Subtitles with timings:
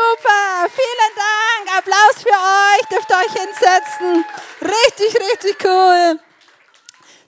[0.00, 1.78] Super, vielen Dank.
[1.78, 2.86] Applaus für euch.
[2.88, 4.24] Dürft euch hinsetzen.
[4.62, 6.18] Richtig, richtig cool.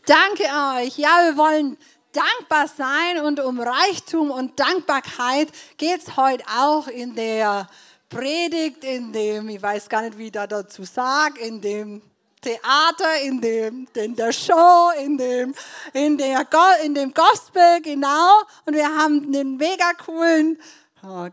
[0.06, 0.96] Danke euch.
[0.96, 1.76] Ja, wir wollen
[2.12, 7.68] dankbar sein und um Reichtum und Dankbarkeit geht es heute auch in der
[8.08, 12.02] Predigt, in dem, ich weiß gar nicht, wie ich da dazu sage, in dem
[12.40, 15.54] Theater, in, dem, in der Show, in dem,
[15.92, 16.46] in, der,
[16.82, 18.42] in dem Gospel, genau.
[18.66, 20.58] Und wir haben einen mega coolen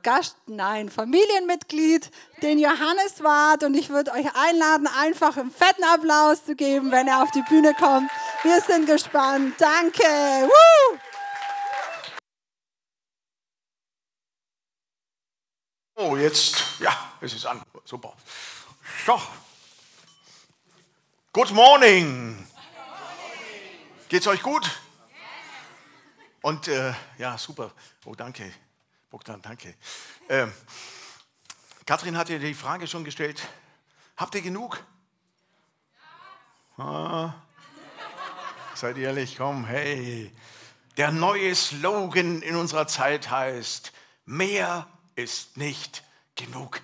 [0.01, 2.09] Gast, nein, Familienmitglied,
[2.41, 3.63] den Johannes wart.
[3.63, 7.43] Und ich würde euch einladen, einfach einen fetten Applaus zu geben, wenn er auf die
[7.43, 8.09] Bühne kommt.
[8.41, 9.53] Wir sind gespannt.
[9.59, 10.03] Danke.
[10.03, 10.97] Woo!
[15.95, 17.61] Oh, jetzt, ja, es ist an.
[17.85, 18.13] Super.
[19.05, 19.21] So.
[21.31, 22.47] Good morning.
[24.07, 24.67] Geht's euch gut?
[26.41, 27.71] Und äh, ja, super.
[28.05, 28.51] Oh, danke.
[29.09, 29.73] Bogdan, danke.
[30.29, 30.53] Ähm,
[31.85, 33.41] Kathrin hat dir die Frage schon gestellt.
[34.15, 34.83] Habt ihr genug?
[36.77, 37.33] Ah,
[38.75, 40.31] seid ehrlich, komm, hey.
[40.97, 43.91] Der neue Slogan in unserer Zeit heißt,
[44.25, 46.03] mehr ist nicht
[46.35, 46.81] genug.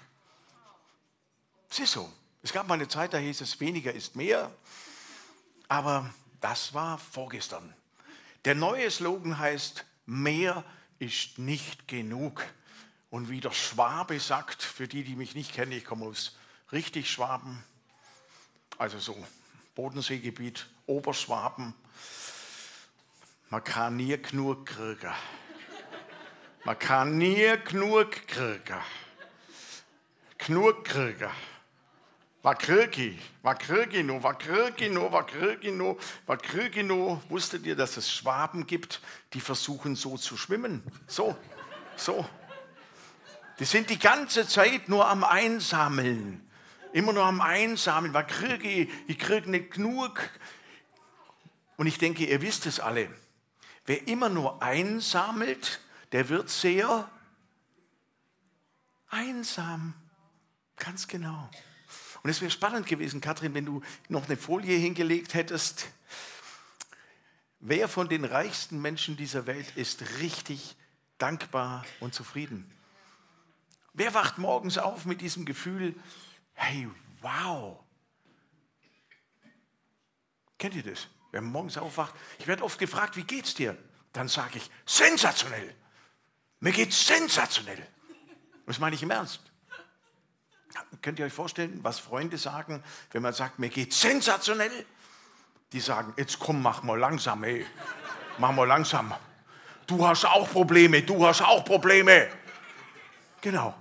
[1.69, 2.11] Es ist so.
[2.41, 4.51] Es gab mal eine Zeit, da hieß es, weniger ist mehr.
[5.67, 6.09] Aber
[6.41, 7.75] das war vorgestern.
[8.45, 10.63] Der neue Slogan heißt, mehr
[10.99, 12.45] ist nicht genug.
[13.09, 16.37] Und wie der Schwabe sagt, für die, die mich nicht kennen, ich komme aus
[16.71, 17.63] richtig Schwaben,
[18.77, 19.25] also so
[19.75, 21.73] Bodenseegebiet, Oberschwaben,
[23.49, 25.13] man kann nie genug kriegen.
[26.63, 28.81] Man kann nie genug kriegen.
[30.37, 31.29] Genug kriegen.
[32.45, 33.19] Was krieg ich?
[33.41, 34.21] Was krieg ich noch?
[34.21, 35.97] Was krieg ich noch?
[36.27, 37.19] Was krieg ich noch?
[37.27, 39.01] Wusstet ihr, dass es Schwaben gibt,
[39.33, 40.83] die versuchen so zu schwimmen?
[41.07, 41.35] So,
[41.95, 42.23] so.
[43.57, 46.47] Die sind die ganze Zeit nur am Einsammeln.
[46.93, 48.13] Immer nur am Einsammeln.
[48.13, 48.25] Was
[48.61, 48.89] ich?
[49.07, 50.21] Ich krieg nicht genug.
[51.77, 53.09] Und ich denke, ihr wisst es alle.
[53.87, 55.79] Wer immer nur einsammelt,
[56.11, 57.09] der wird sehr
[59.09, 59.95] einsam.
[60.75, 61.49] Ganz genau.
[62.25, 65.85] Und es wäre spannend gewesen, Kathrin, wenn du noch eine Folie hingelegt hättest.
[67.59, 70.75] Wer von den reichsten Menschen dieser Welt ist richtig
[71.19, 72.67] dankbar und zufrieden?
[73.93, 75.93] Wer wacht morgens auf mit diesem Gefühl,
[76.55, 76.89] hey,
[77.21, 77.79] wow.
[80.57, 81.07] Kennt ihr das?
[81.29, 83.77] Wer morgens aufwacht, ich werde oft gefragt, wie geht's dir?
[84.13, 85.75] Dann sage ich, sensationell.
[86.59, 87.85] Mir geht's sensationell.
[88.65, 89.41] Das meine ich im Ernst.
[91.01, 94.85] Könnt ihr euch vorstellen, was Freunde sagen, wenn man sagt, mir geht's sensationell?
[95.71, 97.65] Die sagen, jetzt komm, mach mal langsam, ey.
[98.37, 99.13] Mach mal langsam.
[99.87, 102.29] Du hast auch Probleme, du hast auch Probleme.
[103.41, 103.75] Genau.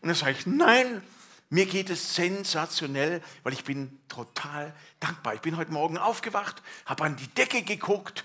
[0.00, 1.02] Und dann sage ich, nein,
[1.50, 5.34] mir geht es sensationell, weil ich bin total dankbar.
[5.34, 8.24] Ich bin heute Morgen aufgewacht, habe an die Decke geguckt.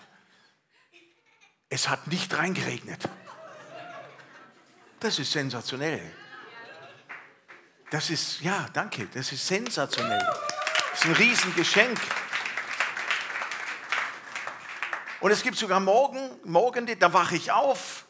[1.70, 3.10] Es hat nicht reingeregnet.
[5.00, 6.02] Das ist sensationell.
[7.90, 10.26] Das ist, ja, danke, das ist sensationell.
[10.92, 12.00] Das ist ein Riesengeschenk.
[15.20, 18.06] Und es gibt sogar Morgen, Morgen, da wache ich auf.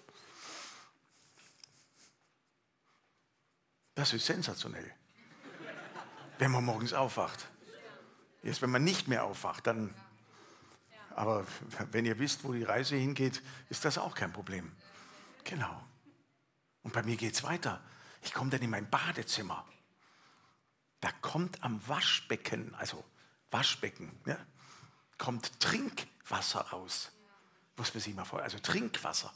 [3.96, 4.98] Das ist sensationell
[6.40, 7.48] wenn man morgens aufwacht.
[8.44, 9.94] Jetzt, wenn man nicht mehr aufwacht, dann.
[11.16, 11.46] Aber
[11.92, 14.72] wenn ihr wisst, wo die Reise hingeht, ist das auch kein Problem.
[15.44, 15.84] Genau.
[16.84, 17.82] Und bei mir geht es weiter.
[18.28, 19.66] Ich komme dann in mein Badezimmer.
[21.00, 23.02] Da kommt am Waschbecken, also
[23.52, 24.38] Waschbecken, ja,
[25.18, 27.14] kommt Trinkwasser raus.
[27.78, 28.44] Muss man sich mal vorstellen.
[28.44, 29.34] Also Trinkwasser.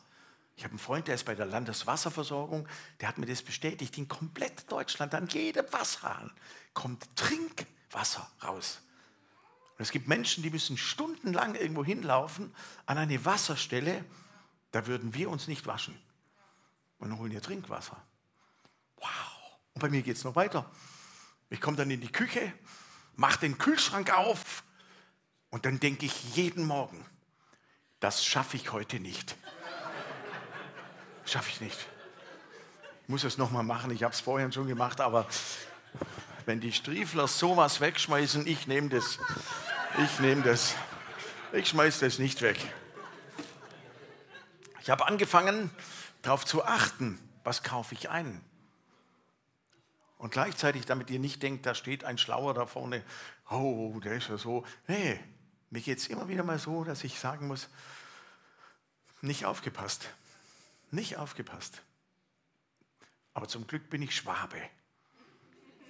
[0.58, 2.68] Ich habe einen Freund, der ist bei der Landeswasserversorgung,
[3.00, 3.98] der hat mir das bestätigt.
[3.98, 6.30] In komplett Deutschland, an jedem Wasserhahn
[6.74, 8.82] kommt Trinkwasser raus.
[9.78, 12.54] Und es gibt Menschen, die müssen stundenlang irgendwo hinlaufen
[12.88, 14.04] an eine Wasserstelle,
[14.72, 15.98] da würden wir uns nicht waschen.
[17.00, 17.96] Und holen hier Trinkwasser.
[19.02, 19.10] Wow.
[19.74, 20.70] Und bei mir geht es noch weiter.
[21.50, 22.54] Ich komme dann in die Küche,
[23.16, 24.64] mache den Kühlschrank auf
[25.50, 27.06] und dann denke ich jeden Morgen,
[28.00, 29.36] das schaffe ich heute nicht.
[31.26, 31.78] Schaffe ich nicht.
[33.04, 35.28] Ich muss es nochmal machen, ich habe es vorhin schon gemacht, aber
[36.46, 39.20] wenn die Striefler sowas wegschmeißen, ich nehme das.
[40.04, 40.76] Ich nehme das.
[41.52, 42.58] Ich schmeiße das nicht weg.
[44.82, 45.70] Ich habe angefangen,
[46.22, 48.42] darauf zu achten, was kaufe ich ein.
[50.22, 53.04] Und gleichzeitig, damit ihr nicht denkt, da steht ein Schlauer da vorne,
[53.50, 54.64] oh, der ist ja so.
[54.88, 55.20] Nee,
[55.72, 57.70] mir geht es immer wieder mal so, dass ich sagen muss,
[59.22, 60.10] nicht aufgepasst.
[60.92, 61.82] Nicht aufgepasst.
[63.34, 64.62] Aber zum Glück bin ich Schwabe.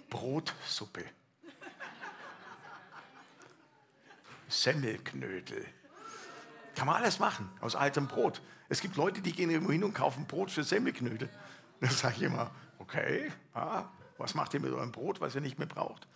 [0.10, 1.04] Brotsuppe.
[4.48, 5.66] Semmelknödel.
[6.76, 8.42] Kann man alles machen aus altem Brot.
[8.70, 11.30] Es gibt Leute, die gehen irgendwo hin und kaufen Brot für Semmelknödel.
[11.82, 12.50] Da sage ich immer,
[12.80, 13.90] okay, ah,
[14.22, 16.08] was macht ihr mit eurem Brot, was ihr nicht mehr braucht?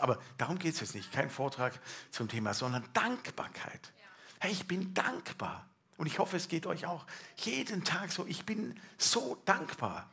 [0.00, 1.12] Aber darum geht es jetzt nicht.
[1.12, 1.78] Kein Vortrag
[2.10, 3.92] zum Thema, sondern Dankbarkeit.
[4.38, 5.66] Hey, ich bin dankbar.
[5.96, 7.06] Und ich hoffe, es geht euch auch
[7.36, 8.26] jeden Tag so.
[8.26, 10.08] Ich bin so dankbar.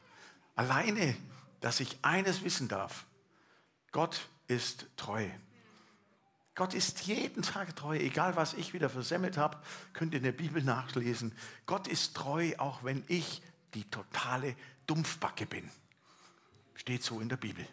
[0.55, 1.15] Alleine,
[1.61, 3.05] dass ich eines wissen darf.
[3.91, 5.27] Gott ist treu.
[6.55, 9.57] Gott ist jeden Tag treu, egal was ich wieder versemmelt habe,
[9.93, 11.31] könnt ihr in der Bibel nachlesen.
[11.67, 13.43] Gott ist treu, auch wenn ich
[13.75, 14.55] die totale
[14.87, 15.69] Dumpfbacke bin.
[16.77, 17.67] Steht so in der Bibel.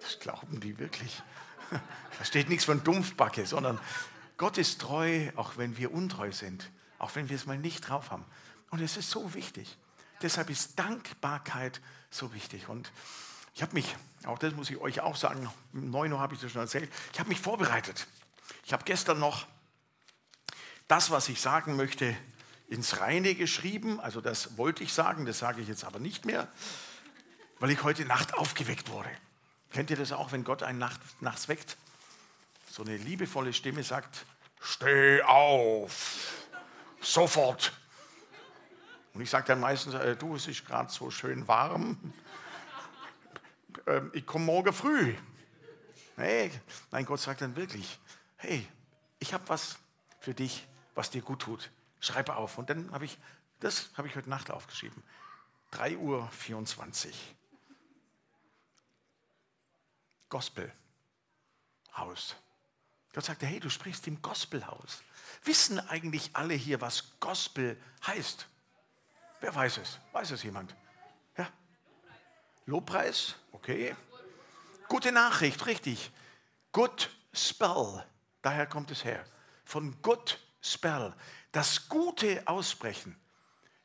[0.00, 1.22] Das glauben die wirklich.
[1.70, 3.80] Da steht nichts von Dumpfbacke, sondern
[4.36, 8.10] Gott ist treu, auch wenn wir untreu sind, auch wenn wir es mal nicht drauf
[8.10, 8.24] haben.
[8.70, 9.78] Und es ist so wichtig.
[10.22, 11.80] Deshalb ist Dankbarkeit
[12.10, 12.68] so wichtig.
[12.68, 12.92] Und
[13.54, 16.40] ich habe mich, auch das muss ich euch auch sagen, um 9 Uhr habe ich
[16.40, 18.06] das schon erzählt, ich habe mich vorbereitet.
[18.64, 19.46] Ich habe gestern noch
[20.88, 22.16] das, was ich sagen möchte,
[22.68, 24.00] ins Reine geschrieben.
[24.00, 26.48] Also das wollte ich sagen, das sage ich jetzt aber nicht mehr,
[27.58, 29.10] weil ich heute Nacht aufgeweckt wurde.
[29.72, 31.76] Kennt ihr das auch, wenn Gott einen nacht, nachts weckt?
[32.70, 34.24] So eine liebevolle Stimme sagt,
[34.60, 36.46] steh auf,
[37.00, 37.72] sofort.
[39.14, 42.12] Und ich sage dann meistens, äh, du, es ist gerade so schön warm,
[43.86, 45.14] ähm, ich komme morgen früh.
[46.16, 46.50] Hey,
[46.90, 47.98] mein Gott sagt dann wirklich,
[48.36, 48.66] hey,
[49.18, 49.78] ich habe was
[50.20, 51.70] für dich, was dir gut tut.
[52.00, 52.58] Schreibe auf.
[52.58, 53.18] Und dann habe ich,
[53.60, 55.02] das habe ich heute Nacht aufgeschrieben.
[55.72, 56.28] 3 Uhr
[60.40, 60.86] 24.
[61.96, 62.36] Gospelhaus.
[63.14, 65.02] Gott sagte, hey, du sprichst im Gospelhaus.
[65.44, 68.46] Wissen eigentlich alle hier, was Gospel heißt?
[69.40, 69.98] Wer weiß es?
[70.12, 70.74] Weiß es jemand?
[71.38, 71.48] Ja?
[72.66, 73.36] Lobpreis?
[73.52, 73.96] Okay.
[74.88, 76.10] Gute Nachricht, richtig.
[76.72, 78.04] Good spell,
[78.42, 79.24] daher kommt es her.
[79.64, 81.14] Von good spell,
[81.52, 83.18] das Gute aussprechen,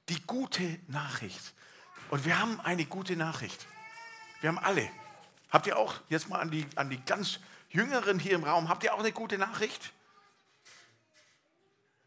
[0.10, 1.54] die gute Nachricht.
[2.10, 3.66] Und wir haben eine gute Nachricht.
[4.42, 4.90] Wir haben alle.
[5.52, 7.40] Habt ihr auch, jetzt mal an die, an die ganz
[7.70, 9.94] Jüngeren hier im Raum, habt ihr auch eine gute Nachricht?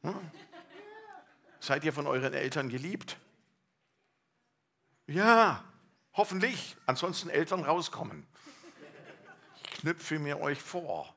[0.02, 0.14] Hm?
[1.60, 3.16] Seid ihr von euren Eltern geliebt?
[5.06, 5.64] Ja,
[6.14, 8.24] Hoffentlich, ansonsten Eltern rauskommen.
[9.64, 11.12] Ich knüpfe mir euch vor.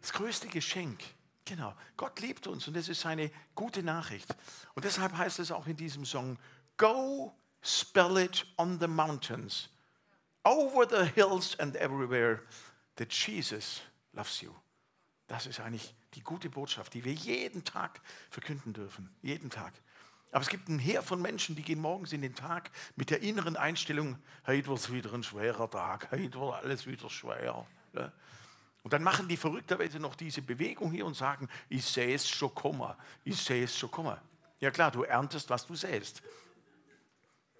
[0.00, 1.02] Das größte Geschenk,
[1.44, 1.74] genau.
[1.98, 4.34] Gott liebt uns und das ist seine gute Nachricht.
[4.74, 6.38] Und deshalb heißt es auch in diesem Song,
[6.78, 9.68] Go spell it on the mountains,
[10.44, 12.40] over the hills and everywhere,
[12.96, 13.82] that Jesus
[14.12, 14.52] loves you.
[15.26, 18.00] Das ist eigentlich die gute Botschaft, die wir jeden Tag
[18.30, 19.08] verkünden dürfen.
[19.22, 19.72] Jeden Tag.
[20.30, 23.22] Aber es gibt ein Heer von Menschen, die gehen morgens in den Tag mit der
[23.22, 27.66] inneren Einstellung, heute wird es wieder ein schwerer Tag, heute wird alles wieder schwer.
[28.82, 32.54] Und dann machen die verrückterweise noch diese Bewegung hier und sagen, ich sehe es schon
[32.54, 32.92] kommen,
[33.24, 34.18] ich sehe es schon kommen.
[34.60, 36.22] Ja klar, du erntest, was du sähst.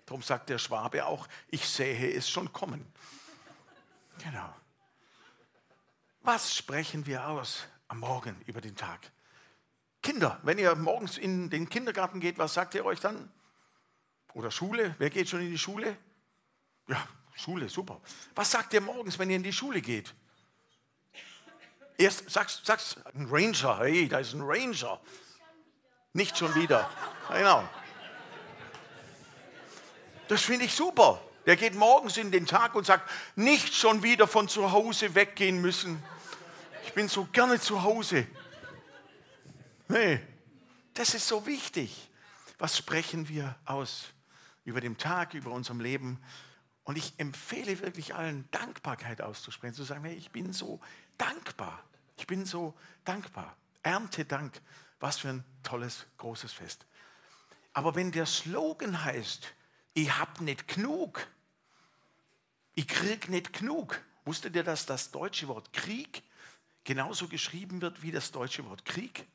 [0.07, 2.87] Darum sagt der Schwabe auch, ich sehe es schon kommen.
[4.23, 4.55] Genau.
[6.21, 9.13] Was sprechen wir aus am Morgen über den Tag?
[10.03, 13.31] Kinder, wenn ihr morgens in den Kindergarten geht, was sagt ihr euch dann?
[14.35, 14.95] Oder Schule?
[14.99, 15.97] Wer geht schon in die Schule?
[16.89, 18.01] Ja, Schule, super.
[18.35, 20.15] Was sagt ihr morgens, wenn ihr in die Schule geht?
[21.97, 25.01] Erst sagst, sagst ein Ranger, hey, da ist ein Ranger.
[26.13, 26.91] Nicht schon wieder.
[27.29, 27.69] Genau.
[30.29, 31.21] Das finde ich super.
[31.47, 35.61] Der geht morgens in den Tag und sagt, nicht schon wieder von zu Hause weggehen
[35.61, 36.03] müssen.
[36.85, 38.27] Ich bin so gerne zu Hause.
[39.89, 40.21] Nee,
[40.95, 42.11] das ist so wichtig.
[42.59, 44.07] Was sprechen wir aus
[44.65, 46.23] über den Tag, über unserem Leben?
[46.85, 50.81] Und ich empfehle wirklich allen, Dankbarkeit auszusprechen, zu sagen, hey, ich bin so
[51.19, 51.83] dankbar.
[52.17, 53.57] Ich bin so dankbar.
[53.83, 54.61] Ernte Dank.
[55.01, 56.87] Was für ein tolles, großes Fest.
[57.73, 59.53] Aber wenn der Slogan heißt,
[59.95, 61.27] ich hab nicht genug,
[62.75, 66.23] ich krieg nicht genug, wusstet ihr, dass das deutsche Wort Krieg
[66.83, 69.27] genauso geschrieben wird wie das deutsche Wort Krieg?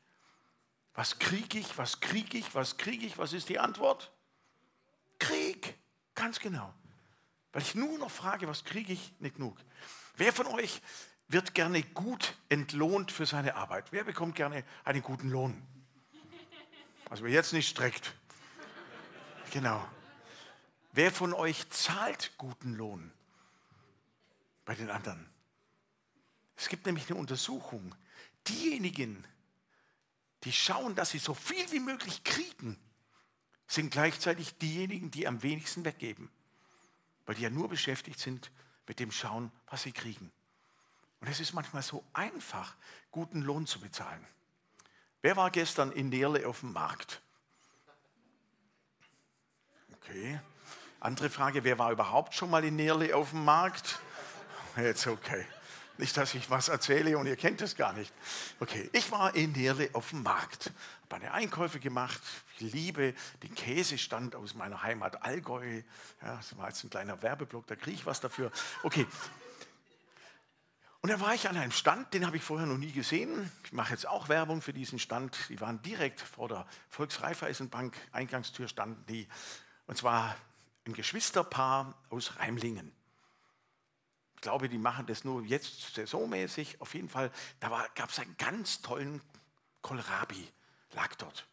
[0.94, 3.16] Was kriege ich, was kriege ich, was kriege ich?
[3.16, 4.10] Was ist die Antwort?
[5.18, 5.78] Krieg,
[6.14, 6.74] ganz genau.
[7.52, 9.56] Weil ich nur noch frage, was kriege ich, nicht genug.
[10.16, 10.82] Wer von euch
[11.28, 13.92] wird gerne gut entlohnt für seine Arbeit?
[13.92, 15.62] Wer bekommt gerne einen guten Lohn?
[17.08, 18.12] Also wer jetzt nicht streckt.
[19.52, 19.84] Genau.
[20.92, 23.12] Wer von euch zahlt guten Lohn
[24.64, 25.28] bei den anderen?
[26.56, 27.94] Es gibt nämlich eine Untersuchung.
[28.48, 29.24] Diejenigen,
[30.44, 32.76] die schauen, dass sie so viel wie möglich kriegen,
[33.66, 36.28] sind gleichzeitig diejenigen, die am wenigsten weggeben,
[37.24, 38.50] weil die ja nur beschäftigt sind
[38.88, 40.32] mit dem Schauen, was sie kriegen.
[41.20, 42.74] Und es ist manchmal so einfach,
[43.12, 44.26] guten Lohn zu bezahlen.
[45.22, 47.22] Wer war gestern in Nerle auf dem Markt?
[49.92, 50.40] Okay.
[51.00, 54.00] Andere Frage, wer war überhaupt schon mal in Nerle auf dem Markt?
[54.76, 55.46] Jetzt okay.
[55.96, 58.12] Nicht, dass ich was erzähle und ihr kennt es gar nicht.
[58.58, 62.20] Okay, ich war in Nerle auf dem Markt, habe meine Einkäufe gemacht.
[62.58, 65.82] Ich liebe den Käsestand aus meiner Heimat Allgäu.
[66.22, 68.52] Ja, das war jetzt ein kleiner Werbeblock, da kriege ich was dafür.
[68.82, 69.06] Okay.
[71.00, 73.50] Und da war ich an einem Stand, den habe ich vorher noch nie gesehen.
[73.64, 75.48] Ich mache jetzt auch Werbung für diesen Stand.
[75.48, 79.26] Die waren direkt vor der Volksreifeisenbank, Eingangstür standen die.
[79.86, 80.36] Und zwar
[80.86, 82.92] ein Geschwisterpaar aus Reimlingen.
[84.34, 86.80] Ich glaube, die machen das nur jetzt saisonmäßig.
[86.80, 89.20] Auf jeden Fall, da gab es einen ganz tollen
[89.82, 90.48] Kohlrabi,
[90.92, 91.46] lag dort.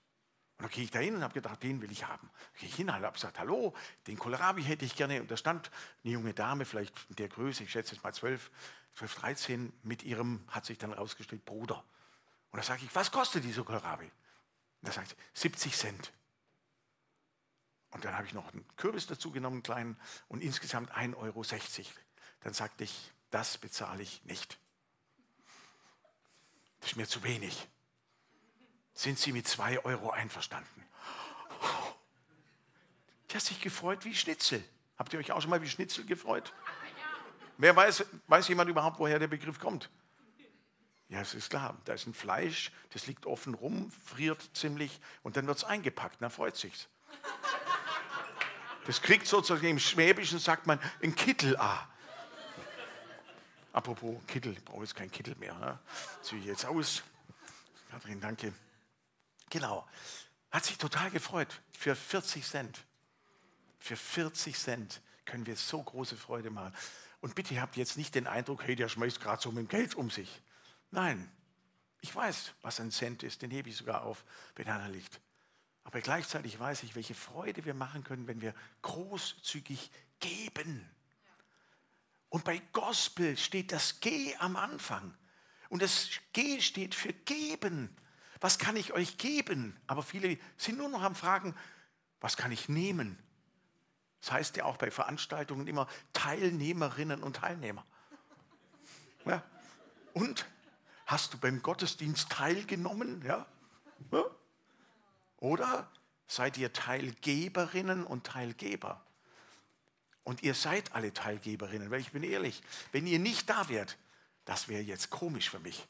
[0.58, 2.30] Und dann gehe ich da hin und habe gedacht, den will ich haben.
[2.58, 3.76] Gehe ich hin und habe gesagt, hallo,
[4.08, 5.22] den Kohlrabi hätte ich gerne.
[5.22, 5.70] Und da stand
[6.04, 8.50] eine junge Dame, vielleicht in der Größe, ich schätze jetzt mal 12,
[8.96, 11.84] 12, 13, mit ihrem, hat sich dann rausgestellt, Bruder.
[12.52, 14.06] Und da sage ich, was kostet dieser Kohlrabi?
[14.06, 16.12] Und da sagt sie, 70 Cent.
[17.98, 21.44] Und dann habe ich noch einen Kürbis dazu genommen, einen kleinen, und insgesamt 1,60 Euro
[22.42, 24.60] dann sagte ich, das bezahle ich nicht.
[26.80, 27.68] Das ist mir zu wenig.
[28.94, 30.86] Sind Sie mit zwei Euro einverstanden?
[33.32, 34.64] Die hat sich gefreut wie Schnitzel.
[35.00, 36.54] Habt ihr euch auch schon mal wie Schnitzel gefreut?
[37.58, 39.90] Wer weiß, weiß jemand überhaupt, woher der Begriff kommt?
[41.10, 41.76] Ja, es ist klar.
[41.86, 46.22] Da ist ein Fleisch, das liegt offen rum, friert ziemlich und dann wird es eingepackt.
[46.22, 46.88] Dann freut sich's.
[48.88, 51.90] Das kriegt sozusagen im Schwäbischen, sagt man, ein Kittel A.
[53.74, 55.54] Apropos Kittel, ich brauche jetzt keinen Kittel mehr.
[55.56, 55.78] Ne?
[56.22, 57.04] Ziehe ich jetzt aus.
[57.92, 58.54] Kathrin, danke.
[59.50, 59.86] Genau.
[60.52, 61.62] Hat sich total gefreut.
[61.78, 62.86] Für 40 Cent.
[63.78, 66.74] Für 40 Cent können wir so große Freude machen.
[67.20, 69.96] Und bitte habt jetzt nicht den Eindruck, hey, der schmeißt gerade so mit dem Geld
[69.96, 70.42] um sich.
[70.92, 71.30] Nein,
[72.00, 74.24] ich weiß, was ein Cent ist, den hebe ich sogar auf,
[74.56, 75.20] wenn einer liegt.
[75.88, 79.90] Aber gleichzeitig weiß ich, welche Freude wir machen können, wenn wir großzügig
[80.20, 80.86] geben.
[82.28, 85.18] Und bei Gospel steht das G am Anfang.
[85.70, 87.96] Und das G steht für geben.
[88.42, 89.80] Was kann ich euch geben?
[89.88, 91.56] Aber viele sind nur noch am Fragen,
[92.20, 93.18] was kann ich nehmen?
[94.20, 97.86] Das heißt ja auch bei Veranstaltungen immer Teilnehmerinnen und Teilnehmer.
[99.24, 99.42] Ja.
[100.12, 100.46] Und
[101.06, 103.24] hast du beim Gottesdienst teilgenommen?
[103.26, 103.46] Ja?
[104.12, 104.26] ja?
[105.38, 105.90] Oder
[106.28, 109.02] seid ihr Teilgeberinnen und Teilgeber?
[110.24, 113.98] Und ihr seid alle Teilgeberinnen, weil ich bin ehrlich, wenn ihr nicht da wärt,
[114.46, 115.88] das wäre jetzt komisch für mich.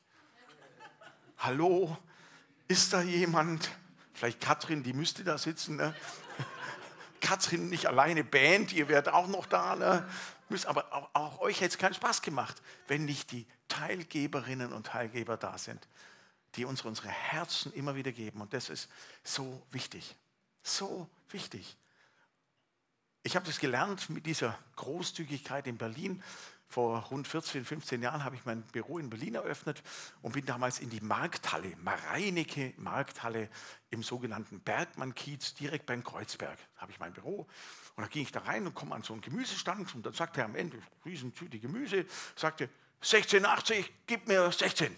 [1.40, 1.98] Hallo,
[2.68, 3.70] ist da jemand?
[4.14, 5.78] Vielleicht Katrin, die müsste da sitzen.
[5.78, 5.96] Ne?
[7.22, 9.76] Katrin nicht alleine, Band, ihr werdet auch noch da.
[9.76, 10.08] Ne?
[10.66, 15.38] Aber auch, auch euch hätte es keinen Spaß gemacht, wenn nicht die Teilgeberinnen und Teilgeber
[15.38, 15.88] da sind,
[16.58, 18.42] die uns unsere Herzen immer wieder geben.
[18.42, 18.90] Und das ist
[19.24, 20.16] so wichtig.
[20.64, 21.78] So wichtig.
[23.24, 26.24] Ich habe das gelernt mit dieser Großzügigkeit in Berlin.
[26.70, 29.82] Vor rund 14, 15 Jahren habe ich mein Büro in Berlin eröffnet
[30.22, 33.50] und bin damals in die Markthalle, Mareinecke Markthalle
[33.90, 36.58] im sogenannten Bergmann-Kiez, direkt beim Kreuzberg.
[36.76, 37.48] Habe ich mein Büro
[37.96, 40.42] und da ging ich da rein und komme an so einen Gemüsestand und dann sagte
[40.42, 42.70] er am Ende, Riesentüte Gemüse, sagte
[43.02, 44.96] 16,80, gib mir 16.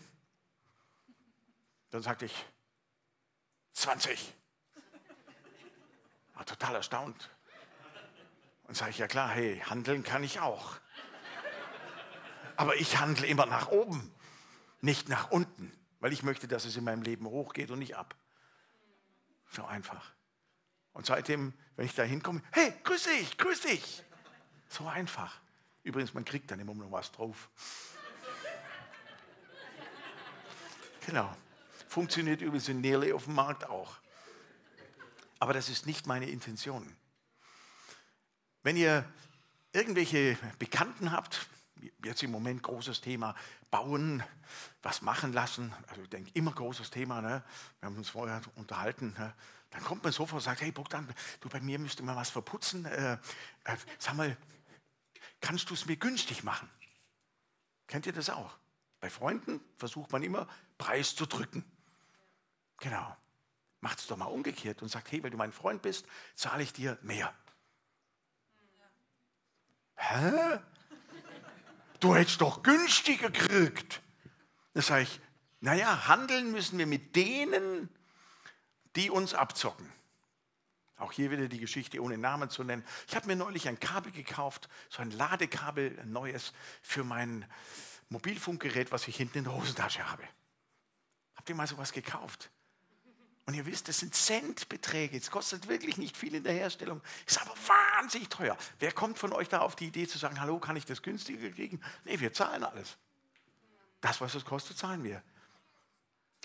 [1.91, 2.46] Dann sagte ich
[3.74, 4.34] 20.
[6.34, 7.29] War total erstaunt.
[8.63, 10.77] Und sage ich, ja klar, hey, handeln kann ich auch.
[12.55, 14.13] Aber ich handle immer nach oben,
[14.81, 18.15] nicht nach unten, weil ich möchte, dass es in meinem Leben hochgeht und nicht ab.
[19.50, 20.13] So einfach.
[20.93, 24.03] Und seitdem, wenn ich da hinkomme, hey, grüß dich, grüß dich.
[24.67, 25.39] So einfach.
[25.84, 27.50] Übrigens, man kriegt dann immer noch was drauf.
[31.05, 31.36] Genau.
[31.89, 33.98] Funktioniert übrigens in Nähle auf dem Markt auch.
[35.39, 36.96] Aber das ist nicht meine Intention.
[38.62, 39.12] Wenn ihr
[39.74, 41.48] irgendwelche Bekannten habt,
[42.05, 43.34] jetzt im Moment großes Thema
[43.72, 44.22] bauen,
[44.84, 47.43] was machen lassen, also ich denke immer großes Thema, ne?
[47.79, 49.34] wir haben uns vorher unterhalten, ne?
[49.72, 52.86] dann kommt man sofort und sagt, hey Bogdan, du bei mir müsste mal was verputzen,
[52.86, 53.13] äh,
[53.63, 54.38] äh, sag mal,
[55.41, 56.69] kannst du es mir günstig machen?
[57.88, 58.60] Kennt ihr das auch?
[59.00, 61.65] Bei Freunden versucht man immer, Preis zu drücken.
[62.80, 63.16] Genau.
[63.82, 66.06] Macht es doch mal umgekehrt und sagt, hey, weil du mein Freund bist,
[66.36, 67.34] zahle ich dir mehr.
[69.96, 70.60] Hä?
[72.00, 74.02] Du hättest doch günstiger gekriegt.
[74.74, 75.22] Da sage ich,
[75.62, 77.90] naja, handeln müssen wir mit denen,
[78.96, 79.90] die uns abzocken.
[80.98, 82.84] Auch hier wieder die Geschichte ohne Namen zu nennen.
[83.08, 87.46] Ich habe mir neulich ein Kabel gekauft, so ein Ladekabel, ein neues für mein
[88.10, 90.24] Mobilfunkgerät, was ich hinten in der Hosentasche habe.
[91.36, 92.52] Habt ihr mal sowas gekauft?
[93.50, 95.18] Und ihr wisst, das sind Centbeträge.
[95.18, 97.56] Es kostet wirklich nicht viel in der Herstellung, ist aber
[97.96, 98.56] wahnsinnig teuer.
[98.77, 101.50] Wer kommt von euch da auf die Idee zu sagen, hallo, kann ich das günstiger
[101.50, 101.82] kriegen?
[102.06, 102.98] Nee, wir zahlen alles.
[104.01, 105.24] Das, was es kostet, zahlen wir.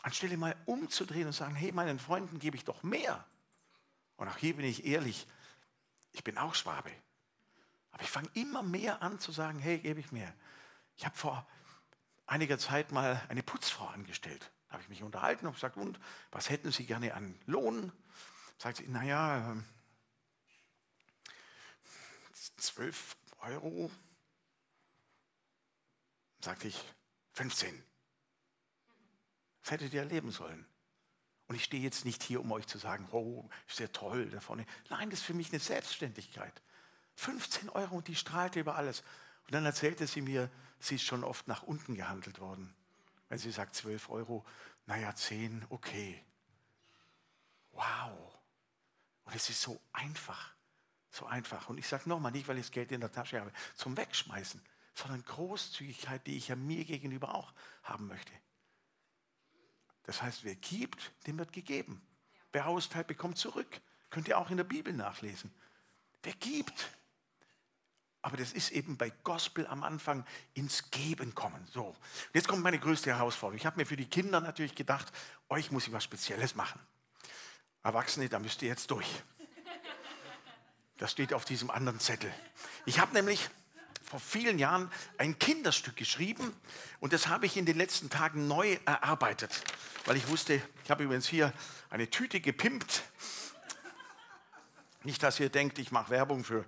[0.03, 3.23] Anstelle mal umzudrehen und sagen, hey, meinen Freunden gebe ich doch mehr.
[4.17, 5.27] Und auch hier bin ich ehrlich,
[6.13, 6.91] ich bin auch Schwabe.
[7.91, 10.33] Aber ich fange immer mehr an zu sagen, hey, gebe ich mehr.
[10.97, 11.47] Ich habe vor
[12.25, 15.99] einiger Zeit mal eine Putzfrau angestellt habe ich mich unterhalten und gesagt, und
[16.31, 17.93] was hätten Sie gerne an Lohn?
[18.59, 19.57] Sagt sie, naja,
[22.57, 23.91] 12 Euro.
[26.41, 26.83] Sagte ich,
[27.33, 27.83] 15.
[29.63, 30.67] Das hättet ihr erleben sollen.
[31.47, 34.41] Und ich stehe jetzt nicht hier, um euch zu sagen, oh, ist ja toll da
[34.41, 34.67] vorne.
[34.89, 36.63] Nein, das ist für mich eine Selbstständigkeit.
[37.17, 39.03] 15 Euro und die strahlte über alles.
[39.47, 40.51] Und dann erzählte sie mir,
[40.81, 42.75] sie ist schon oft nach unten gehandelt worden.
[43.35, 44.47] Wenn sie sagt 12 Euro,
[44.87, 46.25] naja, 10, okay.
[47.73, 48.33] Wow.
[49.25, 50.55] Und es ist so einfach.
[51.11, 51.69] So einfach.
[51.69, 54.63] Und ich sage nochmal, nicht weil ich das Geld in der Tasche habe, zum Wegschmeißen,
[54.95, 58.33] sondern Großzügigkeit, die ich ja mir gegenüber auch haben möchte.
[60.05, 62.07] Das heißt, wer gibt, dem wird gegeben.
[62.53, 63.81] Wer austeilt, bekommt zurück.
[64.11, 65.53] Könnt ihr auch in der Bibel nachlesen.
[66.23, 66.89] Wer gibt,
[68.25, 71.63] aber das ist eben bei Gospel am Anfang ins Geben kommen.
[71.71, 71.95] So,
[72.33, 73.59] jetzt kommt meine größte Herausforderung.
[73.59, 75.13] Ich habe mir für die Kinder natürlich gedacht,
[75.51, 76.81] euch muss ich was Spezielles machen.
[77.83, 79.07] Erwachsene, da müsst ihr jetzt durch.
[80.97, 82.33] Das steht auf diesem anderen Zettel.
[82.87, 83.51] Ich habe nämlich
[84.03, 86.57] vor vielen Jahren ein Kinderstück geschrieben
[87.01, 89.63] und das habe ich in den letzten Tagen neu erarbeitet,
[90.07, 91.53] weil ich wusste, ich habe übrigens hier
[91.91, 93.03] eine Tüte gepimpt.
[95.03, 96.65] Nicht, dass ihr denkt, ich mache Werbung für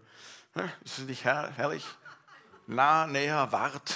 [0.85, 1.85] ist es nicht herr, herrlich?
[2.67, 3.95] Nah, näher, wart.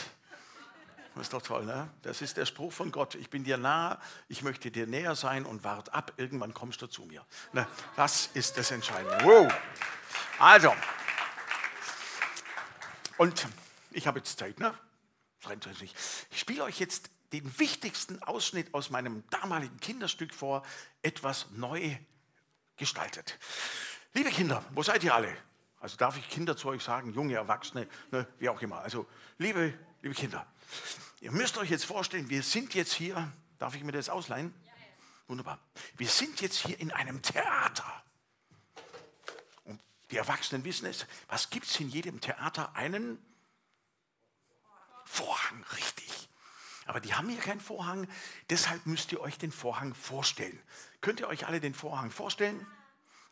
[1.14, 1.90] Das ist doch toll, ne?
[2.02, 3.14] Das ist der Spruch von Gott.
[3.16, 6.12] Ich bin dir nah, ich möchte dir näher sein und wart ab.
[6.16, 7.24] Irgendwann kommst du zu mir.
[7.52, 7.66] Ne?
[7.96, 9.24] Das ist das Entscheidende.
[9.24, 9.52] Wow.
[10.38, 10.74] Also,
[13.18, 13.46] und
[13.90, 14.72] ich habe jetzt Zeit, ne?
[16.30, 20.62] Ich spiele euch jetzt den wichtigsten Ausschnitt aus meinem damaligen Kinderstück vor,
[21.02, 21.96] etwas neu
[22.76, 23.38] gestaltet.
[24.14, 25.36] Liebe Kinder, wo seid ihr alle?
[25.80, 28.80] Also darf ich Kinder zu euch sagen, junge Erwachsene, ne, wie auch immer.
[28.80, 29.06] Also
[29.38, 30.46] liebe, liebe Kinder,
[31.20, 34.54] ihr müsst euch jetzt vorstellen, wir sind jetzt hier, darf ich mir das ausleihen?
[35.26, 35.58] Wunderbar.
[35.96, 38.04] Wir sind jetzt hier in einem Theater.
[39.64, 42.74] Und die Erwachsenen wissen es, was gibt es in jedem Theater?
[42.74, 43.18] Einen
[45.06, 46.28] Vorhang, richtig.
[46.84, 48.06] Aber die haben hier keinen Vorhang,
[48.50, 50.60] deshalb müsst ihr euch den Vorhang vorstellen.
[51.00, 52.66] Könnt ihr euch alle den Vorhang vorstellen?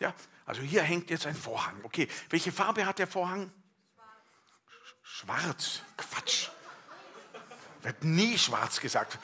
[0.00, 0.14] Ja,
[0.46, 1.80] also hier hängt jetzt ein Vorhang.
[1.82, 3.52] Okay, welche Farbe hat der Vorhang?
[5.02, 5.80] Schwarz.
[5.96, 6.48] Quatsch.
[7.82, 9.18] Wird nie schwarz gesagt.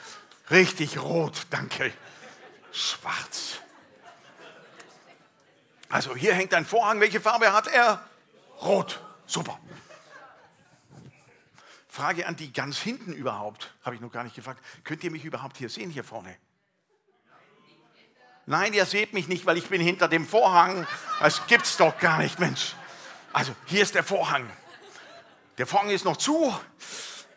[0.51, 1.93] Richtig rot, danke.
[2.71, 3.59] Schwarz.
[5.89, 6.99] Also hier hängt ein Vorhang.
[6.99, 8.05] Welche Farbe hat er?
[8.61, 8.99] Rot.
[9.25, 9.59] Super.
[11.87, 14.61] Frage an die ganz hinten überhaupt, habe ich noch gar nicht gefragt.
[14.83, 16.37] Könnt ihr mich überhaupt hier sehen, hier vorne?
[18.47, 20.85] Nein, ihr seht mich nicht, weil ich bin hinter dem Vorhang.
[21.19, 22.75] Das gibt's doch gar nicht, Mensch.
[23.33, 24.49] Also, hier ist der Vorhang.
[25.57, 26.53] Der Vorhang ist noch zu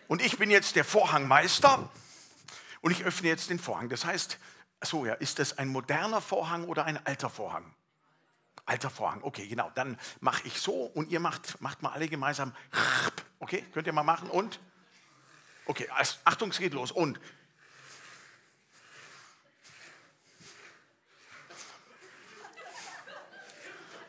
[0.07, 1.89] und ich bin jetzt der Vorhangmeister
[2.81, 3.89] und ich öffne jetzt den Vorhang.
[3.89, 4.39] Das heißt,
[4.83, 7.75] so ja, ist das ein moderner Vorhang oder ein alter Vorhang?
[8.67, 9.71] Alter Vorhang, okay, genau.
[9.75, 12.55] Dann mache ich so und ihr macht, macht mal alle gemeinsam.
[13.39, 14.61] Okay, könnt ihr mal machen und?
[15.65, 15.89] Okay,
[16.25, 16.93] Achtung, es geht los.
[16.93, 17.19] Und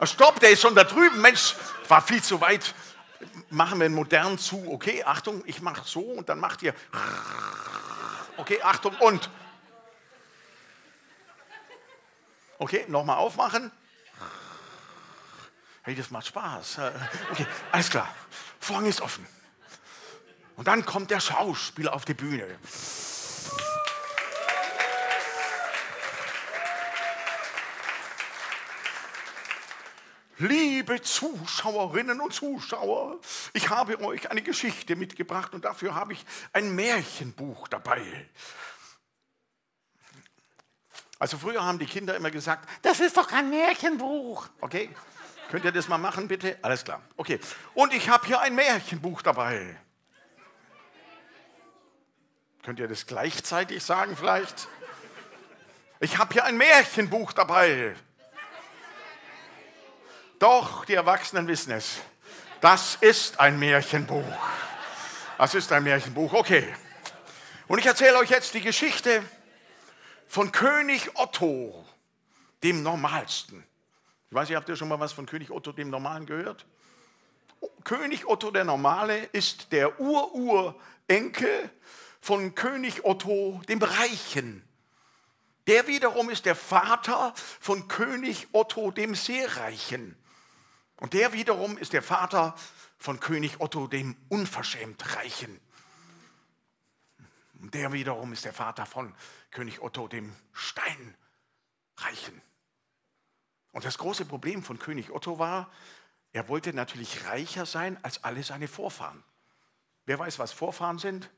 [0.08, 1.22] stopp, der ist schon da drüben.
[1.22, 1.56] Mensch,
[1.88, 2.74] war viel zu weit.
[3.50, 4.72] Machen wir modernen zu.
[4.72, 6.74] Okay, Achtung, ich mache so und dann macht ihr.
[8.38, 9.30] Okay, Achtung und.
[12.58, 13.72] Okay, nochmal aufmachen.
[15.82, 16.78] Hey, das macht Spaß.
[16.78, 16.92] Äh,
[17.32, 18.14] okay, alles klar.
[18.60, 19.26] Vorhang ist offen.
[20.56, 22.60] Und dann kommt der Schauspieler auf die Bühne.
[30.40, 33.20] Liebe Zuschauerinnen und Zuschauer,
[33.52, 38.30] ich habe euch eine Geschichte mitgebracht und dafür habe ich ein Märchenbuch dabei.
[41.20, 44.48] Also früher haben die Kinder immer gesagt, das ist doch kein Märchenbuch.
[44.62, 44.90] Okay?
[45.50, 46.58] Könnt ihr das mal machen, bitte?
[46.62, 47.02] Alles klar.
[47.18, 47.42] Okay.
[47.74, 49.78] Und ich habe hier ein Märchenbuch dabei.
[52.64, 54.70] Könnt ihr das gleichzeitig sagen vielleicht?
[56.00, 57.98] Ich habe hier ein Märchenbuch dabei.
[60.40, 62.00] Doch, die Erwachsenen wissen es.
[62.62, 64.24] Das ist ein Märchenbuch.
[65.38, 66.74] Das ist ein Märchenbuch, okay.
[67.68, 69.24] Und ich erzähle euch jetzt die Geschichte
[70.28, 71.86] von König Otto,
[72.64, 73.64] dem Normalsten.
[74.30, 76.66] Ich weiß nicht, habt ihr schon mal was von König Otto dem Normalen gehört?
[77.84, 81.70] König Otto der Normale ist der Ururenkel
[82.22, 84.64] von König Otto dem Reichen.
[85.68, 90.16] Der wiederum ist der Vater von König Otto dem Seereichen.
[91.00, 92.56] Und der wiederum ist der Vater
[92.98, 95.60] von König Otto dem unverschämt Reichen.
[97.62, 99.14] Und der wiederum ist der Vater von
[99.52, 101.16] König Otto dem Steinreichen.
[103.72, 105.72] Und das große Problem von König Otto war,
[106.32, 109.24] er wollte natürlich reicher sein als alle seine Vorfahren.
[110.06, 111.30] Wer weiß, was Vorfahren sind?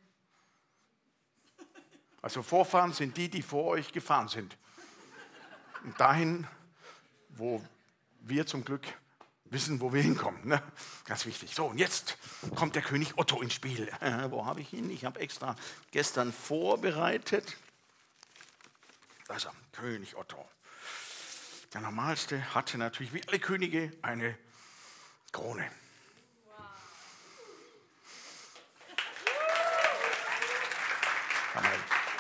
[2.22, 4.58] Also Vorfahren sind die, die vor euch gefahren sind.
[5.84, 6.48] Und dahin,
[7.30, 7.64] wo
[8.22, 8.86] wir zum Glück
[9.52, 10.48] wissen, wo wir hinkommen.
[10.48, 10.64] Ne?
[11.06, 11.54] Ganz wichtig.
[11.54, 12.18] So, und jetzt
[12.56, 13.88] kommt der König Otto ins Spiel.
[14.00, 14.90] Äh, wo habe ich ihn?
[14.90, 15.56] Ich habe extra
[15.92, 17.58] gestern vorbereitet.
[19.28, 20.44] Da ist er, König Otto.
[21.74, 24.38] Der Normalste hatte natürlich wie alle Könige eine
[25.32, 25.70] Krone.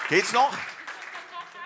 [0.09, 0.57] Geht's noch?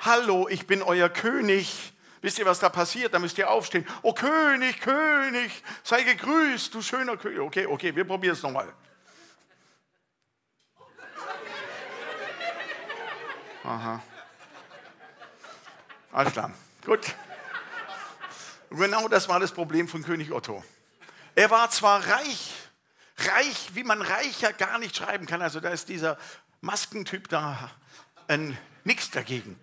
[0.01, 1.94] Hallo, ich bin euer König.
[2.25, 3.13] Wisst ihr, was da passiert?
[3.13, 3.85] Da müsst ihr aufstehen.
[4.01, 7.39] Oh König, König, sei gegrüßt, du schöner König.
[7.39, 8.73] Okay, okay, wir probieren es nochmal.
[13.63, 14.01] Aha.
[16.11, 16.51] Alles klar.
[16.83, 17.13] Gut.
[18.71, 20.63] Genau das war das Problem von König Otto.
[21.35, 22.55] Er war zwar reich,
[23.17, 25.43] reich, wie man reicher gar nicht schreiben kann.
[25.43, 26.17] Also da ist dieser
[26.61, 27.69] Maskentyp da
[28.27, 29.59] ein Nix dagegen.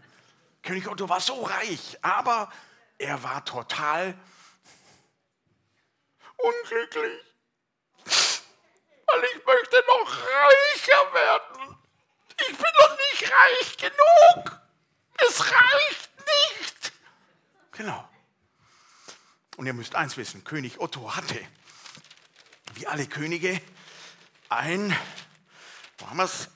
[0.63, 2.53] König Otto war so reich, aber
[2.99, 4.15] er war total
[6.37, 7.21] unglücklich.
[8.05, 11.77] Weil ich möchte noch reicher werden.
[12.41, 14.61] Ich bin noch nicht reich genug.
[15.27, 16.93] Es reicht nicht.
[17.73, 18.09] Genau.
[19.57, 21.39] Und ihr müsst eins wissen, König Otto hatte,
[22.75, 23.61] wie alle Könige,
[24.49, 24.97] ein,
[25.99, 26.49] wo haben wir es?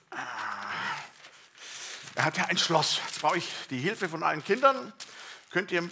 [2.17, 2.99] Er hatte ein Schloss.
[3.07, 4.93] Jetzt brauche ich die Hilfe von allen Kindern.
[5.51, 5.83] Könnt ihr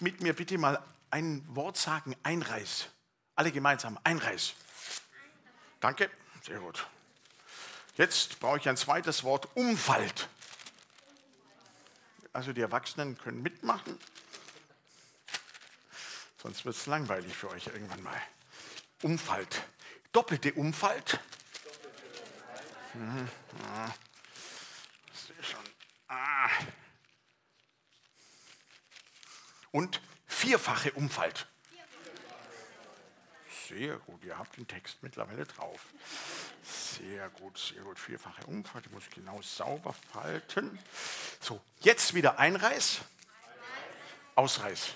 [0.00, 2.16] mit mir bitte mal ein Wort sagen?
[2.22, 2.88] Einreis.
[3.34, 3.98] Alle gemeinsam.
[4.02, 4.54] Einreis.
[5.80, 6.10] Danke.
[6.42, 6.86] Sehr gut.
[7.96, 9.54] Jetzt brauche ich ein zweites Wort.
[9.54, 10.28] Umfalt.
[12.32, 13.98] Also die Erwachsenen können mitmachen.
[16.40, 18.22] Sonst wird es langweilig für euch irgendwann mal.
[19.02, 19.62] Umfalt.
[20.12, 21.20] Doppelte Umfalt.
[22.94, 23.28] Mhm.
[23.62, 23.94] Ja.
[26.08, 26.50] Ah.
[29.72, 31.46] Und vierfache Umfalt.
[33.68, 35.80] Sehr gut, ihr habt den Text mittlerweile drauf.
[36.62, 37.98] Sehr gut, sehr gut.
[37.98, 40.78] Vierfache Umfalt, ich muss genau sauber falten.
[41.40, 43.00] So, jetzt wieder Einreiß,
[44.36, 44.94] Ausreiß.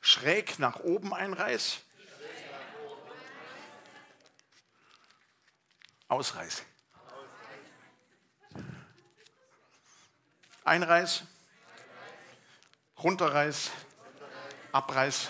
[0.00, 1.80] Schräg nach oben Einreiß,
[6.08, 6.62] Ausreiß.
[10.66, 11.22] Einreiß,
[12.98, 13.70] Runterreiß,
[14.72, 15.28] Abreiß,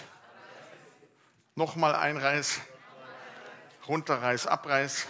[1.54, 2.60] nochmal Einreiß,
[3.86, 5.06] Runterreiß, Abreiß,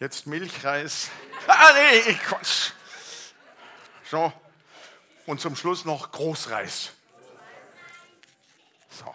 [0.00, 1.10] jetzt Milchreis.
[1.50, 2.72] Ah, nee, Quatsch.
[4.10, 4.30] So,
[5.24, 6.90] und zum Schluss noch Großreis.
[8.90, 9.14] So.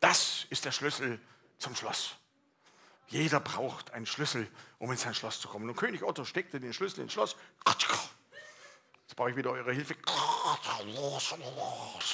[0.00, 1.20] Das ist der Schlüssel
[1.58, 2.16] zum Schloss.
[3.08, 5.68] Jeder braucht einen Schlüssel, um in sein Schloss zu kommen.
[5.68, 7.36] Und König Otto steckte den Schlüssel ins Schloss.
[7.66, 9.94] Jetzt brauche ich wieder eure Hilfe.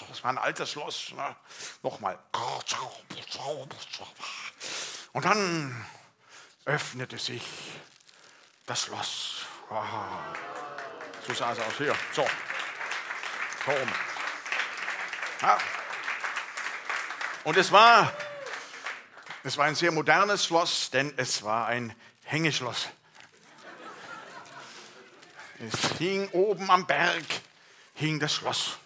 [0.08, 1.12] Das war ein altes Schloss.
[1.12, 1.36] Ne?
[1.82, 2.18] Nochmal.
[5.12, 5.86] Und dann
[6.64, 7.42] öffnete sich
[8.66, 9.46] das Schloss.
[11.26, 11.94] So sah es aus hier.
[12.12, 12.26] So.
[13.64, 13.72] So
[15.40, 15.58] Ja.
[17.44, 18.12] Und es war
[19.44, 22.88] es war ein sehr modernes Schloss, denn es war ein Hängeschloss.
[25.58, 27.24] Es hing oben am Berg,
[27.94, 28.78] hing das Schloss.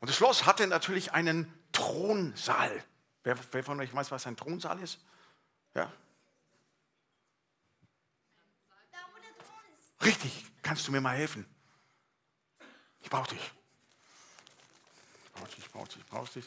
[0.00, 2.82] Und das Schloss hatte natürlich einen Thronsaal.
[3.22, 4.98] Wer, wer von euch weiß, was ein Thronsaal ist?
[5.74, 5.92] Ja?
[10.02, 11.46] Richtig, kannst du mir mal helfen?
[13.00, 13.52] Ich brauche dich.
[15.24, 16.44] Ich brauche dich, ich brauche dich, ich brauche dich.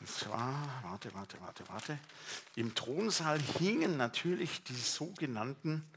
[0.00, 1.98] Und zwar, warte, warte, warte, warte.
[2.54, 5.88] Im Thronsaal hingen natürlich die sogenannten,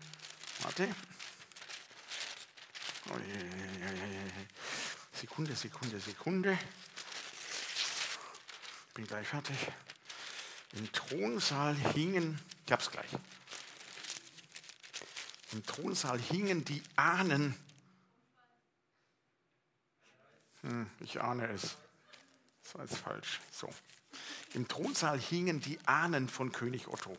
[0.61, 0.87] warte.
[5.13, 6.57] Sekunde, Sekunde, Sekunde.
[8.93, 9.57] Bin gleich fertig.
[10.73, 13.09] Im Thronsaal hingen, ich hab's gleich.
[15.51, 17.55] Im Thronsaal hingen die Ahnen.
[20.61, 21.75] Hm, ich ahne es.
[22.63, 23.41] Das war jetzt falsch.
[23.51, 23.69] So.
[24.53, 27.15] Im Thronsaal hingen die Ahnen von König Otto.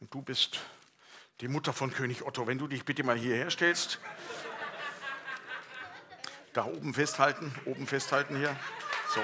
[0.00, 0.60] Und du bist
[1.40, 2.48] die Mutter von König Otto.
[2.48, 4.00] Wenn du dich bitte mal hierher stellst.
[6.52, 8.56] Da oben festhalten, oben festhalten hier.
[9.14, 9.22] So.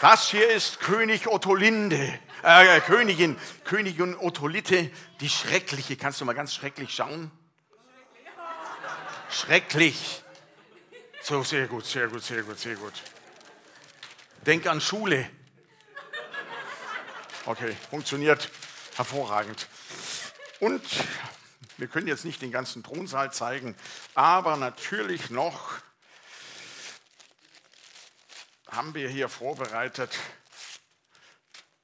[0.00, 5.96] Das hier ist König Ottolinde, äh, Königin, Königin Ottolite, die schreckliche.
[5.96, 7.30] Kannst du mal ganz schrecklich schauen?
[9.30, 10.22] Schrecklich.
[11.22, 12.94] So, sehr gut, sehr gut, sehr gut, sehr gut.
[14.46, 15.28] Denk an Schule.
[17.44, 18.50] Okay, funktioniert
[18.96, 19.68] hervorragend.
[20.60, 20.82] Und
[21.76, 23.76] wir können jetzt nicht den ganzen Thronsaal zeigen,
[24.14, 25.74] aber natürlich noch
[28.68, 30.16] haben wir hier vorbereitet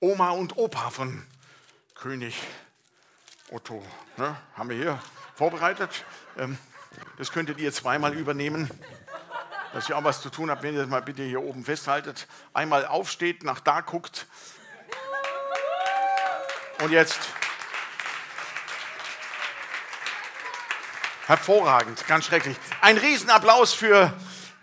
[0.01, 1.27] Oma und Opa von
[1.95, 2.35] König
[3.51, 3.87] Otto.
[4.17, 4.37] Ne?
[4.55, 5.03] Haben wir hier
[5.35, 6.05] vorbereitet.
[6.37, 6.59] Ähm,
[7.19, 8.71] das könntet ihr zweimal übernehmen,
[9.73, 12.27] dass ihr auch was zu tun habt, wenn ihr das mal bitte hier oben festhaltet.
[12.53, 14.27] Einmal aufsteht, nach da guckt.
[16.83, 17.21] Und jetzt
[21.27, 22.57] Hervorragend, ganz schrecklich.
[22.81, 24.13] Ein Riesenapplaus für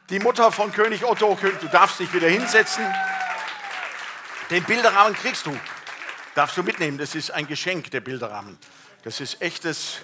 [0.09, 1.37] die Mutter von König Otto.
[1.61, 2.85] Du darfst dich wieder hinsetzen.
[4.49, 5.57] Den Bilderrahmen kriegst du.
[6.35, 6.97] Darfst du mitnehmen.
[6.97, 8.57] Das ist ein Geschenk, der Bilderrahmen.
[9.03, 10.01] Das ist echtes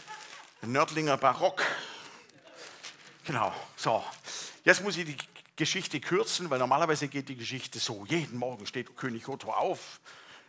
[0.61, 1.61] Nördlinger Barock.
[3.25, 3.53] Genau.
[3.75, 4.03] So.
[4.63, 5.17] Jetzt muss ich die
[5.55, 8.05] Geschichte kürzen, weil normalerweise geht die Geschichte so.
[8.07, 9.99] Jeden Morgen steht König Otto auf,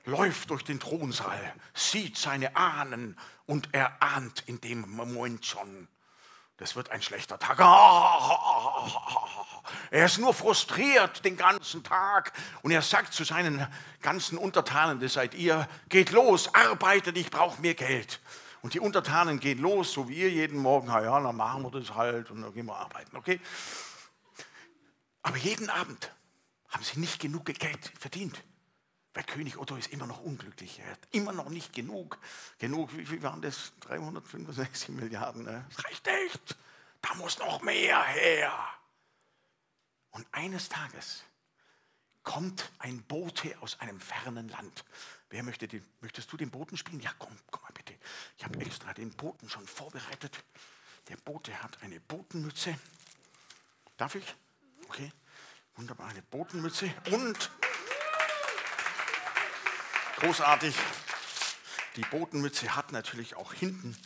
[0.05, 5.89] läuft durch den Thronsaal, sieht seine Ahnen und er ahnt in dem Moment schon,
[6.59, 7.59] das wird ein schlechter Tag.
[9.91, 13.67] Er ist nur frustriert den ganzen Tag und er sagt zu seinen
[14.01, 18.21] ganzen Untertanen, das seid ihr, geht los, arbeitet, ich brauche mehr Geld.
[18.67, 21.71] Und die Untertanen gehen los, so wie ihr jeden Morgen, ja, ja, dann machen wir
[21.71, 23.41] das halt und dann gehen wir arbeiten, okay?
[25.23, 26.11] Aber jeden Abend
[26.71, 28.43] haben sie nicht genug Geld verdient.
[29.15, 30.81] Weil König Otto ist immer noch unglücklich.
[30.81, 32.19] Er hat immer noch nicht genug.
[32.59, 33.71] Genug, wie viel waren das?
[33.83, 35.45] 365 Milliarden.
[35.45, 35.65] Ne?
[35.69, 36.57] Das reicht nicht.
[37.03, 38.53] Da muss noch mehr her.
[40.11, 41.23] Und eines Tages
[42.25, 44.85] kommt ein Bote aus einem fernen Land.
[45.31, 47.01] Wer möchte den, möchtest du den Boten spielen?
[47.01, 47.95] Ja, komm, komm mal bitte.
[48.39, 50.45] Ich habe extra den Boten schon vorbereitet.
[51.09, 52.79] Der Bote hat eine Botenmütze.
[53.97, 54.35] Darf ich?
[54.89, 55.13] Okay.
[55.75, 56.93] Wunderbar, eine Botenmütze.
[57.11, 57.51] Und
[60.17, 60.75] Großartig.
[61.97, 63.97] Die Botenmütze hat natürlich auch hinten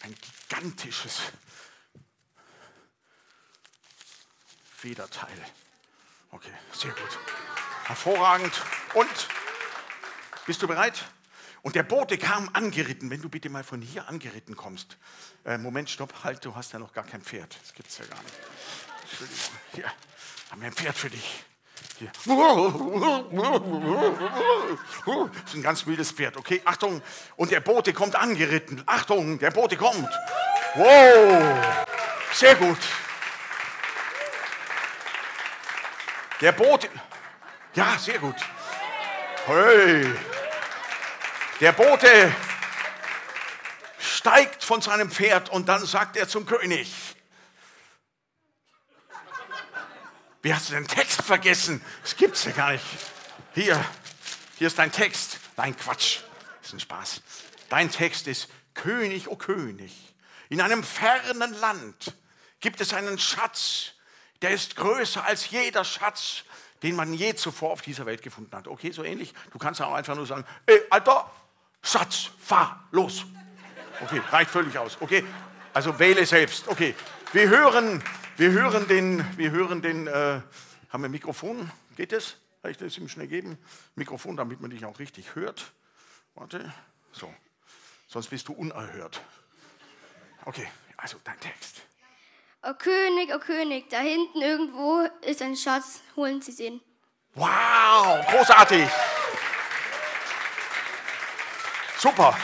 [0.00, 0.14] ein
[0.48, 1.20] gigantisches
[4.76, 5.38] Federteil.
[6.32, 7.18] Okay, sehr gut.
[7.84, 8.52] Hervorragend.
[8.94, 9.28] Und
[10.46, 11.04] bist du bereit?
[11.62, 13.10] Und der Bote kam angeritten.
[13.10, 14.96] Wenn du bitte mal von hier angeritten kommst.
[15.44, 17.56] Äh, Moment, stopp, halt, du hast ja noch gar kein Pferd.
[17.62, 18.34] Das gibt es ja gar nicht.
[19.02, 19.38] Entschuldigung.
[19.74, 19.84] Hier
[20.50, 21.44] haben wir ein Pferd für dich.
[22.00, 22.26] Das
[25.46, 26.36] ist ein ganz wildes Pferd.
[26.36, 27.00] Okay, Achtung.
[27.36, 28.82] Und der Bote kommt angeritten.
[28.86, 30.08] Achtung, der Bote kommt.
[30.74, 31.86] Wow.
[32.32, 32.78] Sehr gut.
[36.40, 36.88] Der Bote.
[37.74, 38.36] Ja, sehr gut.
[39.46, 40.14] Hey.
[41.60, 42.34] Der Bote
[43.98, 46.92] steigt von seinem Pferd und dann sagt er zum König,
[50.42, 51.80] Wie hast du den Text vergessen?
[52.02, 52.84] Das gibt's ja gar nicht.
[53.54, 53.82] Hier,
[54.58, 55.38] hier ist dein Text.
[55.56, 56.18] Nein, Quatsch.
[56.58, 57.22] Das ist ein Spaß.
[57.68, 60.14] Dein Text ist König, o oh König.
[60.48, 62.12] In einem fernen Land
[62.58, 63.92] gibt es einen Schatz,
[64.42, 66.42] der ist größer als jeder Schatz,
[66.82, 68.68] den man je zuvor auf dieser Welt gefunden hat.
[68.68, 69.34] Okay, so ähnlich.
[69.52, 71.30] Du kannst auch einfach nur sagen, ey, Alter,
[71.82, 73.24] Schatz, fahr, los.
[74.00, 74.96] Okay, reicht völlig aus.
[75.00, 75.24] Okay,
[75.72, 76.68] also wähle selbst.
[76.68, 76.94] Okay,
[77.32, 78.02] wir hören
[78.36, 80.40] wir hören den, wir hören den, äh,
[80.88, 81.70] haben wir ein Mikrofon?
[81.96, 82.36] Geht das?
[82.62, 83.58] Kann ich das ihm schnell geben?
[83.94, 85.72] Mikrofon, damit man dich auch richtig hört.
[86.34, 86.72] Warte,
[87.12, 87.32] so.
[88.08, 89.20] Sonst bist du unerhört.
[90.46, 90.66] Okay,
[90.96, 91.82] also dein Text.
[92.64, 96.80] O König, o König, da hinten irgendwo ist ein Schatz, holen Sie den.
[97.34, 98.88] Wow, großartig.
[101.98, 102.36] Super.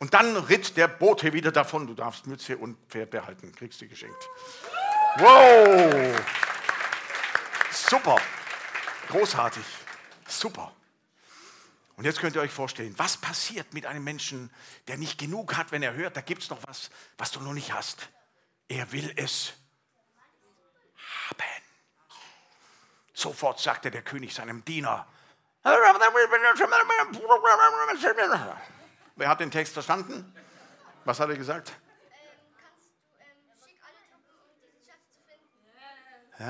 [0.00, 1.86] Und dann ritt der Bote wieder davon.
[1.86, 4.28] Du darfst Mütze und Pferd behalten, kriegst du geschenkt.
[5.16, 6.20] Wow!
[7.70, 8.16] Super!
[9.08, 9.64] Großartig!
[10.26, 10.72] Super!
[11.98, 14.52] Und jetzt könnt ihr euch vorstellen, was passiert mit einem Menschen,
[14.86, 17.52] der nicht genug hat, wenn er hört, da gibt es noch was, was du noch
[17.52, 18.08] nicht hast.
[18.68, 19.54] Er will es
[21.28, 21.42] haben.
[23.12, 25.08] Sofort sagte der König seinem Diener,
[29.16, 30.32] wer hat den Text verstanden?
[31.04, 31.72] Was hat er gesagt?
[36.38, 36.44] Ah,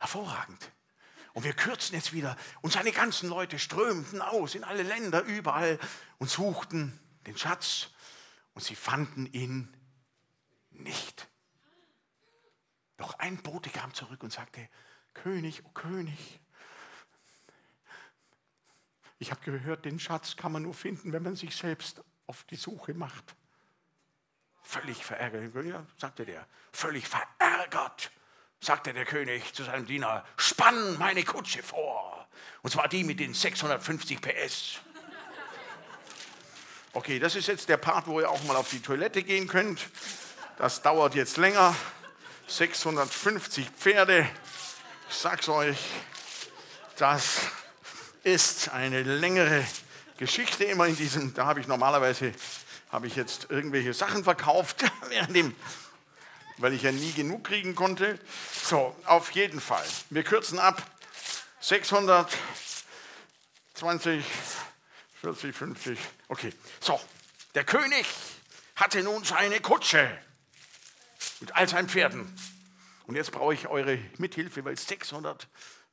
[0.00, 0.69] hervorragend.
[1.32, 2.36] Und wir kürzen jetzt wieder.
[2.60, 5.78] Und seine ganzen Leute strömten aus in alle Länder, überall
[6.18, 7.90] und suchten den Schatz.
[8.54, 9.72] Und sie fanden ihn
[10.70, 11.28] nicht.
[12.96, 14.68] Doch ein Bote kam zurück und sagte,
[15.14, 16.40] König, oh König,
[19.18, 22.56] ich habe gehört, den Schatz kann man nur finden, wenn man sich selbst auf die
[22.56, 23.36] Suche macht.
[24.62, 28.10] Völlig verärgert, ja, sagte der, völlig verärgert,
[28.60, 32.26] sagte der König zu seinem Diener, spann meine Kutsche vor.
[32.62, 34.80] Und zwar die mit den 650 PS.
[36.92, 39.80] Okay, das ist jetzt der Part, wo ihr auch mal auf die Toilette gehen könnt.
[40.58, 41.74] Das dauert jetzt länger.
[42.48, 44.28] 650 Pferde.
[45.08, 45.78] Ich sag's euch,
[46.96, 47.38] das
[48.24, 49.64] ist eine längere
[50.18, 51.32] Geschichte immer in diesem.
[51.32, 52.32] Da habe ich normalerweise
[52.90, 54.84] habe ich jetzt irgendwelche Sachen verkauft,
[55.28, 55.54] dem,
[56.60, 58.18] weil ich ja nie genug kriegen konnte.
[58.52, 59.86] So, auf jeden Fall.
[60.10, 60.82] Wir kürzen ab.
[61.60, 64.24] 620,
[65.20, 65.98] 40, 50.
[66.28, 67.00] Okay, so.
[67.54, 68.06] Der König
[68.76, 70.18] hatte nun seine Kutsche
[71.40, 72.32] mit all seinen Pferden.
[73.06, 75.48] Und jetzt brauche ich eure Mithilfe, weil 600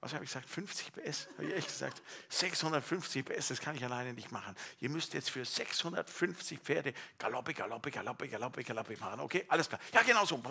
[0.08, 1.28] was habe ich gesagt, 50 PS?
[1.38, 4.56] Habe ich echt gesagt, 650 PS, das kann ich alleine nicht machen.
[4.80, 9.20] Ihr müsst jetzt für 650 Pferde Galoppe, Galoppe, Galoppe, Galoppe, Galoppe machen.
[9.20, 9.82] Okay, alles klar.
[9.92, 10.42] Ja, genau so.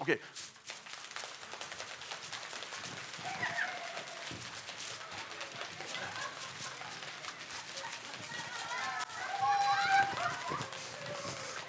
[0.00, 0.18] Okay.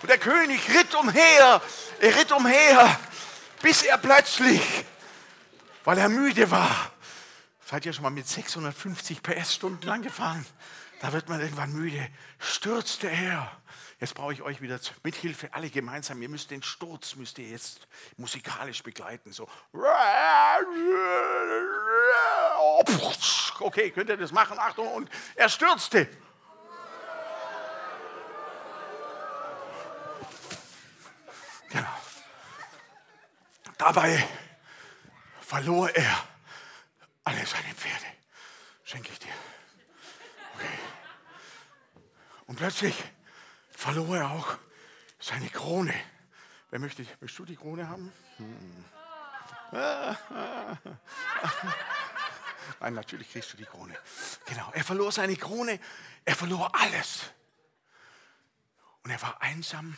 [0.02, 1.62] Und der König ritt umher,
[2.00, 3.00] er ritt umher,
[3.62, 4.62] bis er plötzlich,
[5.84, 6.97] weil er müde war,
[7.70, 10.46] Seid ihr schon mal mit 650 PS stundenlang gefahren?
[11.02, 12.08] Da wird man irgendwann müde.
[12.40, 13.52] Stürzte er.
[14.00, 16.22] Jetzt brauche ich euch wieder mit Hilfe, alle gemeinsam.
[16.22, 19.34] Ihr müsst den Sturz, müsst ihr jetzt musikalisch begleiten.
[19.34, 19.50] So.
[23.60, 24.58] Okay, könnt ihr das machen?
[24.60, 26.08] Achtung, und er stürzte.
[31.68, 31.98] Genau.
[33.78, 34.26] Dabei
[35.42, 36.37] verlor er
[37.28, 38.06] alle seine Pferde
[38.86, 39.34] schenke ich dir.
[40.56, 40.80] Okay.
[42.46, 42.96] Und plötzlich
[43.70, 44.58] verlor er auch
[45.20, 45.94] seine Krone.
[46.70, 48.14] Wer möchte, möchtest du die Krone haben?
[48.38, 48.86] Hm.
[52.80, 53.98] Nein, natürlich kriegst du die Krone.
[54.46, 55.82] Genau, er verlor seine Krone,
[56.24, 57.30] er verlor alles.
[59.04, 59.98] Und er war einsam,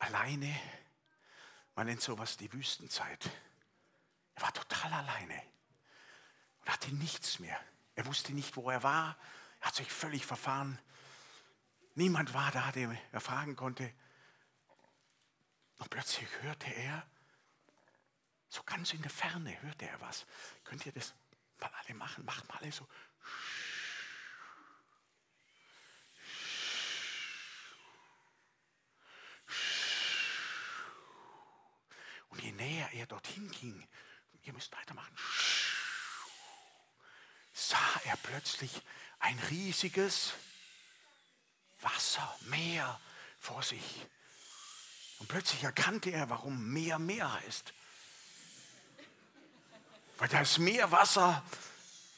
[0.00, 0.52] alleine.
[1.76, 3.30] Man nennt sowas die Wüstenzeit.
[4.34, 5.52] Er war total alleine
[6.62, 7.58] und hatte nichts mehr.
[7.94, 9.16] Er wusste nicht, wo er war.
[9.60, 10.78] Er hat sich völlig verfahren.
[11.94, 13.92] Niemand war da, den er fragen konnte.
[15.78, 17.06] Und plötzlich hörte er,
[18.48, 20.26] so ganz in der Ferne hörte er was.
[20.64, 21.14] Könnt ihr das
[21.58, 22.24] mal alle machen?
[22.24, 22.86] Macht mal alle so.
[32.28, 33.86] Und je näher er dorthin ging,
[34.42, 35.16] ihr müsst weitermachen
[37.52, 38.70] sah er plötzlich
[39.18, 40.32] ein riesiges
[41.80, 43.00] Wassermeer
[43.38, 44.06] vor sich.
[45.18, 47.72] Und plötzlich erkannte er, warum Meer Meer heißt.
[50.18, 51.44] Weil da ist mehr Wasser,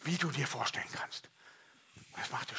[0.02, 1.28] wie du dir vorstellen kannst.
[2.12, 2.54] Und es machte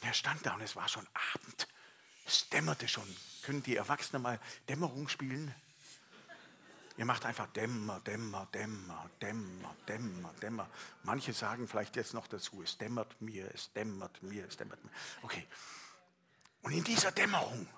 [0.00, 1.68] und er stand da und es war schon Abend.
[2.24, 3.16] Es dämmerte schon.
[3.42, 5.54] Können die Erwachsenen mal Dämmerung spielen?
[6.98, 10.68] Ihr macht einfach Dämmer, Dämmer, Dämmer, Dämmer, Dämmer, Dämmer.
[11.04, 14.90] Manche sagen vielleicht jetzt noch dazu, es dämmert mir, es dämmert mir, es dämmert mir.
[15.22, 15.46] Okay.
[16.62, 17.68] Und in dieser Dämmerung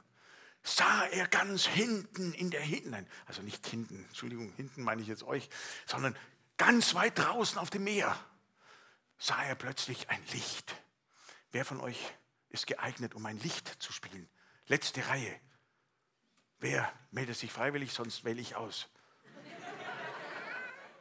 [0.62, 5.22] sah er ganz hinten in der Hinten, also nicht hinten, Entschuldigung, hinten meine ich jetzt
[5.22, 5.50] euch,
[5.84, 6.16] sondern
[6.56, 8.16] ganz weit draußen auf dem Meer,
[9.18, 10.74] sah er plötzlich ein Licht.
[11.52, 12.00] Wer von euch
[12.48, 14.30] ist geeignet, um ein Licht zu spielen?
[14.66, 15.38] Letzte Reihe.
[16.58, 18.88] Wer meldet sich freiwillig, sonst wähle ich aus.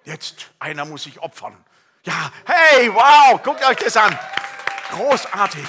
[0.05, 1.63] Jetzt, einer muss sich opfern.
[2.03, 4.17] Ja, hey, wow, guckt euch das an.
[4.89, 5.65] Großartig.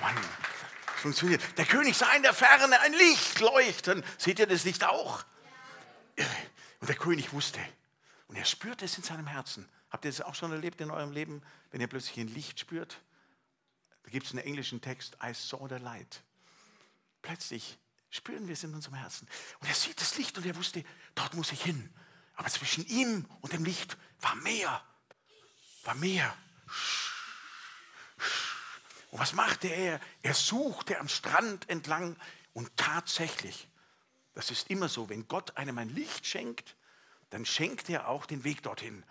[0.00, 0.16] Mann,
[0.96, 1.42] funktioniert.
[1.56, 4.04] Der König sah in der Ferne ein Licht leuchten.
[4.18, 5.24] Seht ihr das Licht auch?
[6.80, 7.60] Und der König wusste,
[8.28, 9.68] Und er spürt es in seinem Herzen.
[9.90, 13.00] Habt ihr das auch schon erlebt in eurem Leben, wenn ihr plötzlich ein Licht spürt?
[14.02, 16.22] Da gibt es einen englischen Text, I saw the light.
[17.22, 17.78] Plötzlich
[18.10, 19.28] spüren wir es in unserem Herzen.
[19.60, 21.92] Und er sieht das Licht und er wusste, dort muss ich hin.
[22.36, 24.82] Aber zwischen ihm und dem Licht war mehr.
[25.84, 26.36] War mehr.
[29.10, 30.00] Und was machte er?
[30.22, 32.16] Er suchte am Strand entlang
[32.52, 33.68] und tatsächlich,
[34.34, 36.76] das ist immer so, wenn Gott einem ein Licht schenkt,
[37.30, 39.04] dann schenkt er auch den Weg dorthin.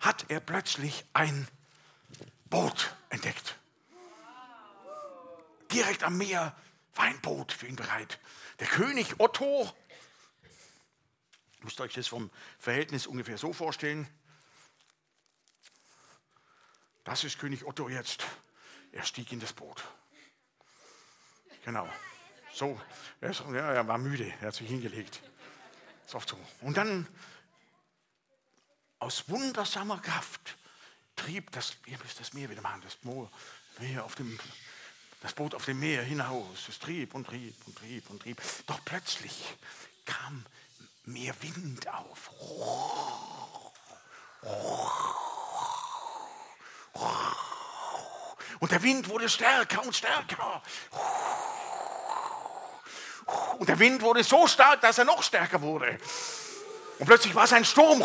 [0.00, 1.48] Hat er plötzlich ein
[2.50, 3.56] Boot entdeckt.
[5.72, 6.54] Direkt am Meer
[6.94, 8.20] war ein Boot für ihn bereit.
[8.60, 9.72] Der König Otto,
[11.64, 14.08] müsst euch das vom Verhältnis ungefähr so vorstellen.
[17.04, 18.24] Das ist König Otto jetzt.
[18.92, 19.84] Er stieg in das Boot.
[21.64, 21.88] Genau.
[22.52, 22.80] So,
[23.20, 25.20] er, ist, ja, er war müde, er hat sich hingelegt.
[26.06, 26.38] Ist oft so.
[26.60, 27.08] Und dann
[29.00, 30.56] aus wundersamer Kraft
[31.16, 32.98] trieb das, ihr müsst das Meer wieder machen, das
[33.78, 34.38] Meer auf dem,
[35.20, 36.68] das Boot auf dem Meer hinaus.
[36.68, 38.40] Es trieb und trieb und trieb und trieb.
[38.66, 39.56] Doch plötzlich
[40.04, 40.44] kam
[41.06, 42.30] mehr Wind auf.
[48.60, 50.62] Und der Wind wurde stärker und stärker.
[53.58, 55.98] Und der Wind wurde so stark, dass er noch stärker wurde.
[56.98, 58.00] Und plötzlich war es ein Sturm.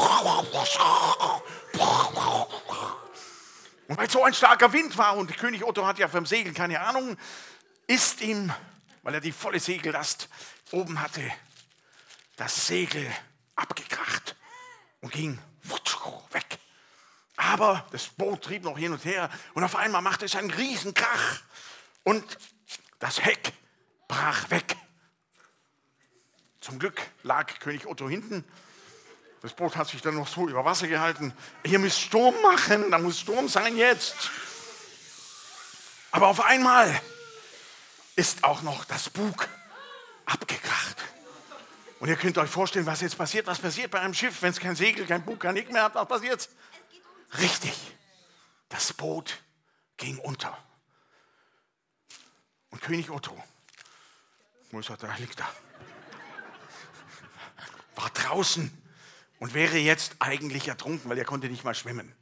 [3.88, 6.80] Und weil so ein starker Wind war und König Otto hat ja vom Segel keine
[6.80, 7.18] Ahnung,
[7.88, 8.54] ist ihm,
[9.04, 10.30] weil er die volle Segellast
[10.72, 11.22] oben hatte,
[12.40, 13.06] das Segel
[13.56, 14.36] abgekracht
[15.02, 15.38] und ging
[16.32, 16.58] weg.
[17.36, 20.94] Aber das Boot trieb noch hin und her und auf einmal machte es einen riesen
[20.94, 21.42] Krach
[22.04, 22.24] und
[23.00, 23.52] das Heck
[24.08, 24.78] brach weg.
[26.62, 28.46] Zum Glück lag König Otto hinten.
[29.42, 31.34] Das Boot hat sich dann noch so über Wasser gehalten.
[31.66, 34.32] Hier muss Sturm machen, da muss Sturm sein jetzt.
[36.12, 37.02] Aber auf einmal
[38.16, 39.48] ist auch noch das Bug
[40.26, 40.98] abgekracht.
[42.00, 43.48] Und ihr könnt euch vorstellen, was jetzt passiert.
[43.48, 45.96] Was passiert bei einem Schiff, wenn es kein Segel, kein Bug, kein Nick mehr hat?
[45.96, 46.50] Was passiert?
[47.40, 47.74] Richtig.
[48.70, 49.42] Das Boot
[49.98, 50.58] ging unter.
[52.70, 53.36] Und König Otto,
[54.72, 54.98] wo ist er?
[54.98, 55.50] Da liegt er
[58.00, 58.72] war draußen
[59.40, 62.14] und wäre jetzt eigentlich ertrunken, weil er konnte nicht mal schwimmen.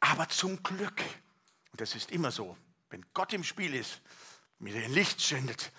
[0.00, 1.00] Aber zum Glück,
[1.72, 2.56] und das ist immer so,
[2.90, 4.00] wenn Gott im Spiel ist,
[4.58, 5.72] mir ein Licht sendet,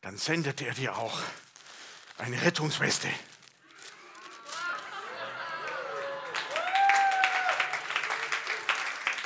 [0.00, 1.20] dann sendet er dir auch
[2.22, 3.08] eine Rettungsweste.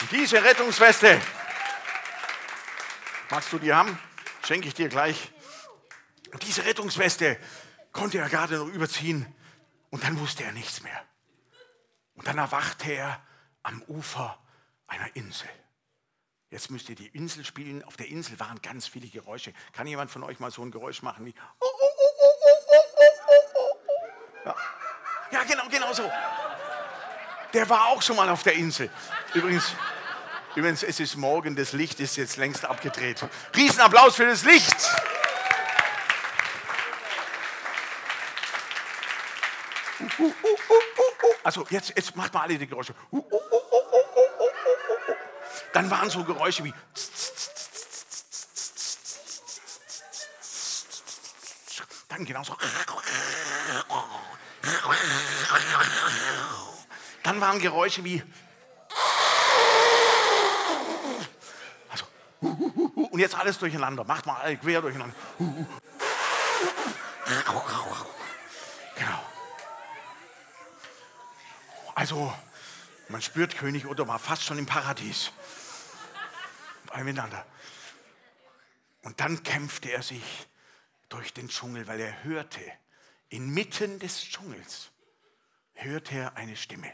[0.00, 1.20] Und diese Rettungsweste,
[3.28, 3.98] magst du die haben?
[4.46, 5.30] Schenke ich dir gleich.
[6.32, 7.38] Und diese Rettungsweste
[7.92, 9.26] konnte er gerade noch überziehen
[9.90, 11.04] und dann wusste er nichts mehr.
[12.14, 13.22] Und dann erwachte er
[13.62, 14.38] am Ufer
[14.86, 15.50] einer Insel.
[16.48, 17.82] Jetzt müsst ihr die Insel spielen.
[17.84, 19.52] Auf der Insel waren ganz viele Geräusche.
[19.72, 21.34] Kann jemand von euch mal so ein Geräusch machen wie.
[25.30, 26.10] Ja, genau, genau so.
[27.52, 28.90] Der war auch schon mal auf der Insel.
[29.34, 29.72] Übrigens,
[30.54, 33.24] übrigens, es ist morgen, das Licht ist jetzt längst abgedreht.
[33.54, 34.76] Riesenapplaus für das Licht.
[41.42, 42.94] Also jetzt, jetzt macht mal alle die Geräusche.
[45.72, 46.74] Dann waren so Geräusche wie.
[52.08, 52.56] Dann genauso.
[57.22, 58.22] Dann waren Geräusche wie.
[61.88, 62.06] Also,
[62.40, 64.04] und jetzt alles durcheinander.
[64.04, 65.14] Macht mal alle quer durcheinander.
[71.94, 72.32] Also,
[73.08, 75.32] man spürt, König Otto war fast schon im Paradies.
[76.94, 77.44] Miteinander.
[79.02, 80.48] Und dann kämpfte er sich
[81.08, 82.60] durch den Dschungel, weil er hörte,
[83.36, 84.90] inmitten des Dschungels,
[85.74, 86.90] hörte er eine Stimme.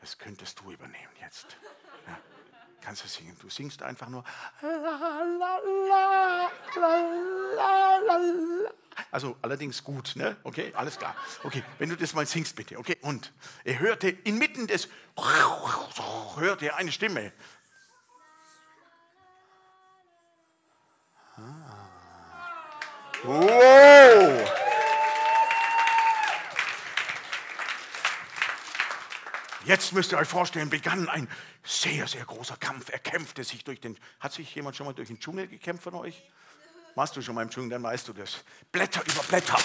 [0.00, 1.56] Das könntest du übernehmen jetzt.
[2.06, 2.16] Ja,
[2.80, 3.36] kannst du singen?
[3.40, 4.22] Du singst einfach nur.
[9.10, 10.36] Also allerdings gut, ne?
[10.44, 11.16] Okay, alles klar.
[11.42, 12.78] Okay, wenn du das mal singst, bitte.
[12.78, 13.32] Okay, und
[13.64, 14.88] er hörte inmitten des
[16.36, 17.32] hörte er eine Stimme.
[21.36, 21.90] Ah.
[23.26, 24.73] Oh.
[29.64, 31.28] Jetzt müsst ihr euch vorstellen, begann ein
[31.62, 32.90] sehr, sehr großer Kampf.
[32.90, 33.98] Er kämpfte sich durch den.
[34.20, 36.22] Hat sich jemand schon mal durch den Dschungel gekämpft von euch?
[36.94, 38.44] Machst du schon mal im Dschungel, dann weißt du das.
[38.70, 39.58] Blätter über Blätter.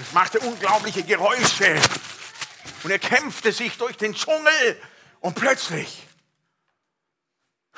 [0.00, 1.76] Es machte unglaubliche Geräusche.
[2.84, 4.80] Und er kämpfte sich durch den Dschungel.
[5.20, 6.07] Und plötzlich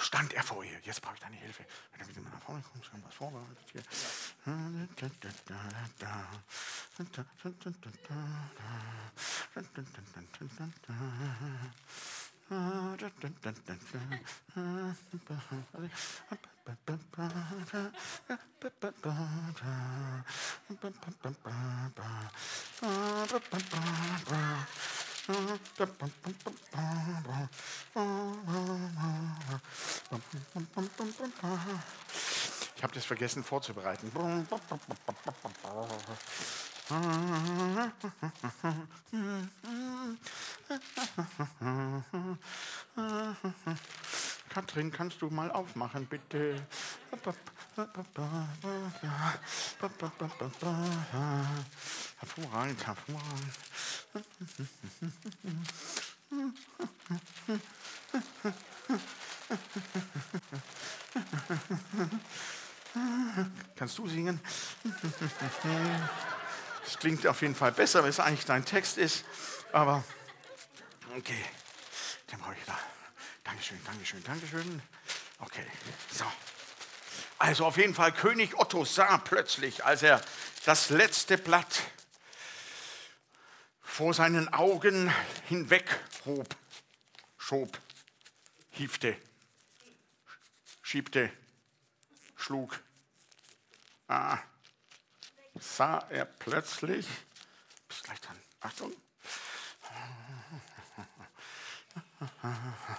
[0.00, 0.78] stand er vor ihr.
[0.82, 1.64] Jetzt brauche ich deine Hilfe.
[1.96, 3.82] Wenn du mal nach vorne kommst, schon was vorbereitet hier.
[32.76, 34.10] Ich habe das vergessen vorzubereiten.
[44.50, 46.56] Katrin, kannst du mal aufmachen, bitte?
[52.18, 53.54] Hervorragend, hervorragend.
[63.76, 64.40] Kannst du singen?
[66.84, 69.24] Das klingt auf jeden Fall besser, wenn es eigentlich dein Text ist.
[69.72, 70.02] Aber
[71.16, 71.44] okay,
[72.32, 72.76] den brauche ich da.
[73.44, 74.82] Dankeschön, Dankeschön, Dankeschön.
[75.38, 75.66] Okay,
[76.12, 76.24] so.
[77.38, 80.20] Also auf jeden Fall, König Otto sah plötzlich, als er
[80.66, 81.80] das letzte Blatt
[83.80, 85.12] vor seinen Augen
[85.48, 86.54] hinweg hob,
[87.38, 87.80] schob,
[88.70, 89.16] hiefte,
[90.82, 91.32] schiebte,
[92.36, 92.78] schlug.
[94.06, 94.38] Ah,
[95.58, 97.06] sah er plötzlich,
[97.88, 98.94] bis gleich dran, Achtung.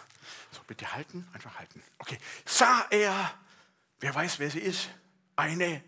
[0.72, 1.84] Bitte halten, einfach halten.
[1.98, 3.38] Okay, sah er,
[4.00, 4.88] wer weiß, wer sie ist?
[5.36, 5.84] Eine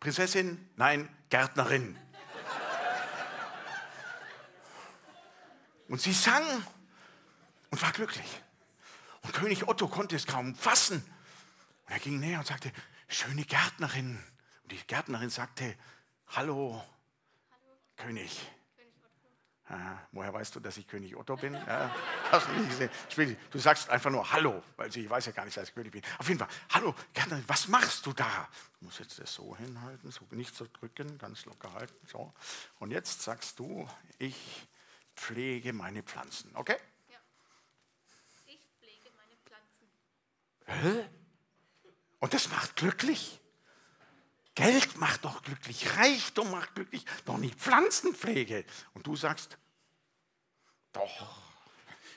[0.00, 0.70] Prinzessin?
[0.76, 1.94] Nein, Gärtnerin.
[5.88, 6.42] Und sie sang
[7.68, 8.40] und war glücklich.
[9.20, 11.04] Und König Otto konnte es kaum fassen.
[11.84, 12.72] Und er ging näher und sagte,
[13.08, 14.24] schöne Gärtnerin.
[14.62, 15.76] Und die Gärtnerin sagte,
[16.28, 16.94] hallo, hallo.
[17.96, 18.40] König.
[19.66, 21.54] Ah, woher weißt du, dass ich König Otto bin?
[21.54, 21.90] Ja,
[22.30, 22.68] hast du nicht
[23.08, 23.36] gesehen?
[23.50, 26.02] Du sagst einfach nur Hallo, weil sie weiß ja gar nicht, dass ich König bin.
[26.18, 26.94] Auf jeden Fall, Hallo,
[27.46, 28.48] was machst du da?
[28.78, 32.06] Du musst jetzt das so hinhalten, so nicht so drücken, ganz locker halten.
[32.06, 32.34] So.
[32.78, 33.88] Und jetzt sagst du,
[34.18, 34.68] ich
[35.16, 36.54] pflege meine Pflanzen.
[36.54, 36.76] Okay?
[37.08, 37.18] Ja.
[38.44, 39.88] Ich pflege meine Pflanzen.
[40.66, 41.08] Hä?
[42.20, 43.40] Und das macht glücklich?
[44.54, 48.64] Geld macht doch glücklich, Reichtum macht glücklich, doch nicht Pflanzenpflege.
[48.94, 49.58] Und du sagst,
[50.92, 51.44] doch.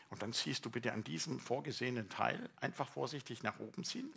[0.10, 4.14] Und dann ziehst du bitte an diesem vorgesehenen Teil einfach vorsichtig nach oben ziehen.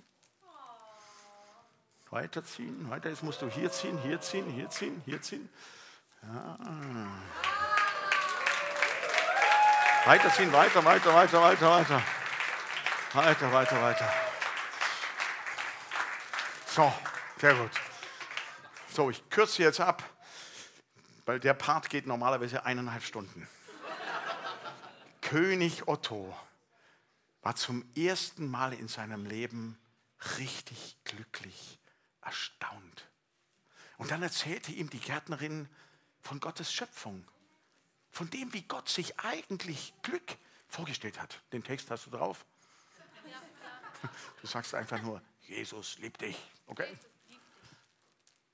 [2.10, 3.08] Weiterziehen, weiter.
[3.08, 5.48] Jetzt musst du hier ziehen, hier ziehen, hier ziehen, hier ziehen.
[6.22, 6.58] Ja.
[10.04, 12.02] Weiterziehen, weiter, weiter, weiter, weiter, weiter.
[13.12, 14.12] Weiter, weiter, weiter.
[16.66, 16.92] So,
[17.38, 17.70] sehr gut.
[18.92, 20.02] So, ich kürze jetzt ab,
[21.24, 23.48] weil der Part geht normalerweise eineinhalb Stunden.
[25.20, 26.36] König Otto
[27.42, 29.78] war zum ersten Mal in seinem Leben
[30.38, 31.78] richtig glücklich,
[32.20, 33.08] erstaunt.
[33.96, 35.68] Und dann erzählte ihm die Gärtnerin
[36.20, 37.24] von Gottes Schöpfung
[38.10, 40.36] von dem, wie Gott sich eigentlich Glück
[40.66, 41.40] vorgestellt hat.
[41.52, 42.44] Den Text hast du drauf.
[44.40, 46.38] Du sagst einfach nur, Jesus liebt dich.
[46.66, 46.96] Okay?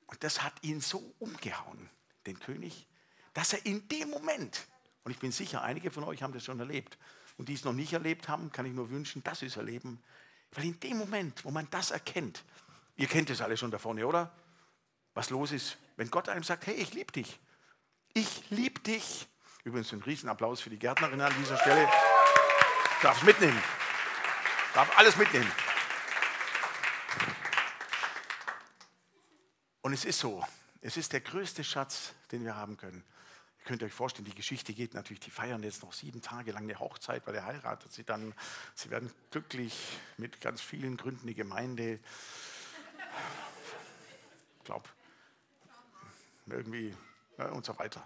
[0.06, 1.90] Und das hat ihn so umgehauen,
[2.26, 2.86] den König,
[3.34, 4.66] dass er in dem Moment,
[5.04, 6.96] und ich bin sicher, einige von euch haben das schon erlebt,
[7.36, 10.02] und die es noch nicht erlebt haben, kann ich nur wünschen, dass sie es erleben.
[10.52, 12.44] Weil in dem Moment, wo man das erkennt,
[12.96, 14.32] ihr kennt es alle schon da vorne, oder?
[15.12, 17.38] Was los ist, wenn Gott einem sagt, hey, ich liebe dich.
[18.14, 19.28] Ich liebe dich.
[19.64, 21.86] Übrigens ein Riesenapplaus für die Gärtnerin an dieser Stelle.
[23.02, 23.62] Darf es mitnehmen.
[24.72, 25.50] Darf alles mitnehmen.
[29.86, 30.44] Und es ist so.
[30.80, 33.04] Es ist der größte Schatz, den wir haben können.
[33.60, 36.64] Ihr könnt euch vorstellen, die Geschichte geht natürlich, die feiern jetzt noch sieben Tage lang
[36.64, 38.34] eine Hochzeit, weil er heiratet sie dann.
[38.74, 42.00] Sie werden glücklich mit ganz vielen Gründen die Gemeinde.
[44.58, 44.88] Ich glaube,
[46.46, 46.92] irgendwie
[47.38, 48.04] ja, und so weiter.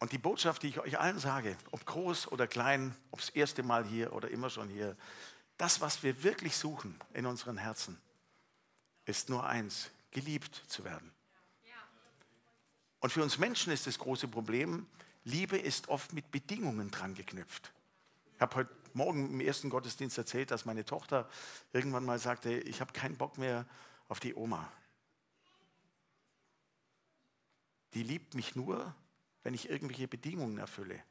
[0.00, 3.62] Und die Botschaft, die ich euch allen sage, ob groß oder klein, ob das erste
[3.62, 4.98] Mal hier oder immer schon hier,
[5.56, 7.98] das, was wir wirklich suchen in unseren Herzen,
[9.10, 11.12] ist nur eins, geliebt zu werden.
[13.00, 14.86] Und für uns Menschen ist das große Problem,
[15.24, 17.72] Liebe ist oft mit Bedingungen dran geknüpft.
[18.34, 21.28] Ich habe heute Morgen im ersten Gottesdienst erzählt, dass meine Tochter
[21.72, 23.66] irgendwann mal sagte, ich habe keinen Bock mehr
[24.08, 24.70] auf die Oma.
[27.94, 28.94] die liebt mich nur,
[29.42, 31.02] wenn ich irgendwelche Bedingungen erfülle.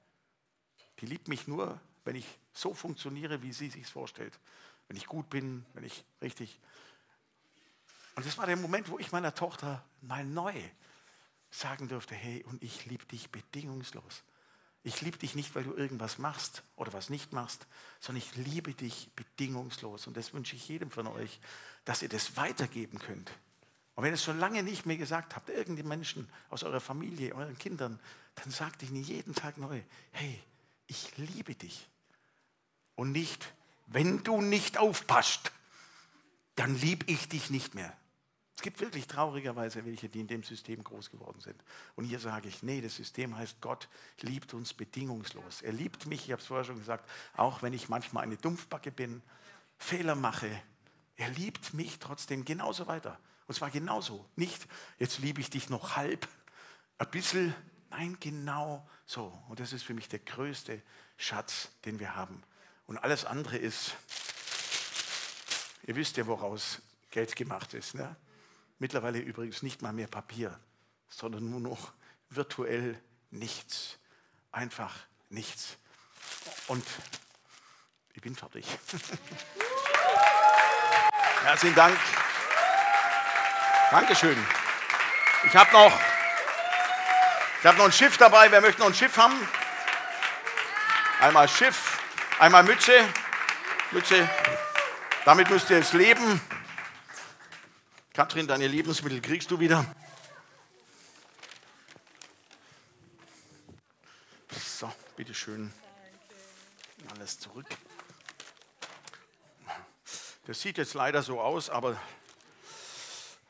[0.99, 4.39] Die liebt mich nur, wenn ich so funktioniere, wie sie sich vorstellt.
[4.87, 6.59] Wenn ich gut bin, wenn ich richtig.
[8.19, 10.53] Und das war der Moment, wo ich meiner Tochter mal neu
[11.51, 14.23] sagen durfte, hey, und ich liebe dich bedingungslos.
[14.83, 17.65] Ich liebe dich nicht, weil du irgendwas machst oder was nicht machst,
[18.01, 20.05] sondern ich liebe dich bedingungslos.
[20.05, 21.39] Und das wünsche ich jedem von euch,
[21.85, 23.31] dass ihr das weitergeben könnt.
[23.95, 27.33] Und wenn ihr es schon lange nicht mehr gesagt habt, irgendeinen Menschen aus eurer Familie,
[27.33, 28.01] euren Kindern,
[28.35, 30.43] dann sagt ihnen jeden Tag neu, hey,
[30.87, 31.87] ich liebe dich.
[32.95, 33.53] Und nicht,
[33.87, 35.53] wenn du nicht aufpasst,
[36.57, 37.95] dann liebe ich dich nicht mehr.
[38.59, 41.55] Es gibt wirklich traurigerweise welche, die in dem System groß geworden sind.
[41.95, 43.87] Und hier sage ich, nee, das System heißt, Gott
[44.19, 45.61] liebt uns bedingungslos.
[45.61, 48.91] Er liebt mich, ich habe es vorher schon gesagt, auch wenn ich manchmal eine Dumpfbacke
[48.91, 49.21] bin,
[49.77, 50.51] Fehler mache.
[51.15, 53.17] Er liebt mich trotzdem genauso weiter.
[53.47, 54.25] Und zwar genauso.
[54.35, 56.27] Nicht, jetzt liebe ich dich noch halb,
[56.97, 57.55] ein bisschen.
[57.91, 59.31] Nein, genau so.
[59.47, 60.81] Und das ist für mich der größte
[61.15, 62.43] Schatz, den wir haben.
[62.87, 63.95] Und alles andere ist,
[65.83, 67.95] ihr wisst ja, woraus Geld gemacht ist.
[67.95, 68.17] Ne?
[68.79, 70.57] Mittlerweile übrigens nicht mal mehr Papier,
[71.09, 71.91] sondern nur noch
[72.29, 72.99] virtuell
[73.29, 73.99] nichts.
[74.51, 74.95] Einfach
[75.29, 75.77] nichts.
[76.67, 76.85] Und
[78.13, 78.65] ich bin fertig.
[81.43, 81.97] Herzlichen Dank.
[83.91, 84.37] Dankeschön.
[85.45, 85.99] Ich habe noch,
[87.63, 88.51] hab noch ein Schiff dabei.
[88.51, 89.35] Wer möchte noch ein Schiff haben?
[91.19, 91.99] Einmal Schiff,
[92.39, 92.93] einmal Mütze.
[93.91, 94.29] Mütze.
[95.25, 96.39] Damit müsst ihr jetzt leben.
[98.13, 99.85] Kathrin, deine Lebensmittel kriegst du wieder.
[104.51, 105.71] So, bitteschön.
[107.13, 107.67] Alles zurück.
[110.47, 111.99] Das sieht jetzt leider so aus, aber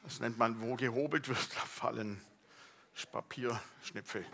[0.03, 2.22] das nennt man, wo gehobelt wird, da fallen
[3.12, 4.26] Papierschnipfel.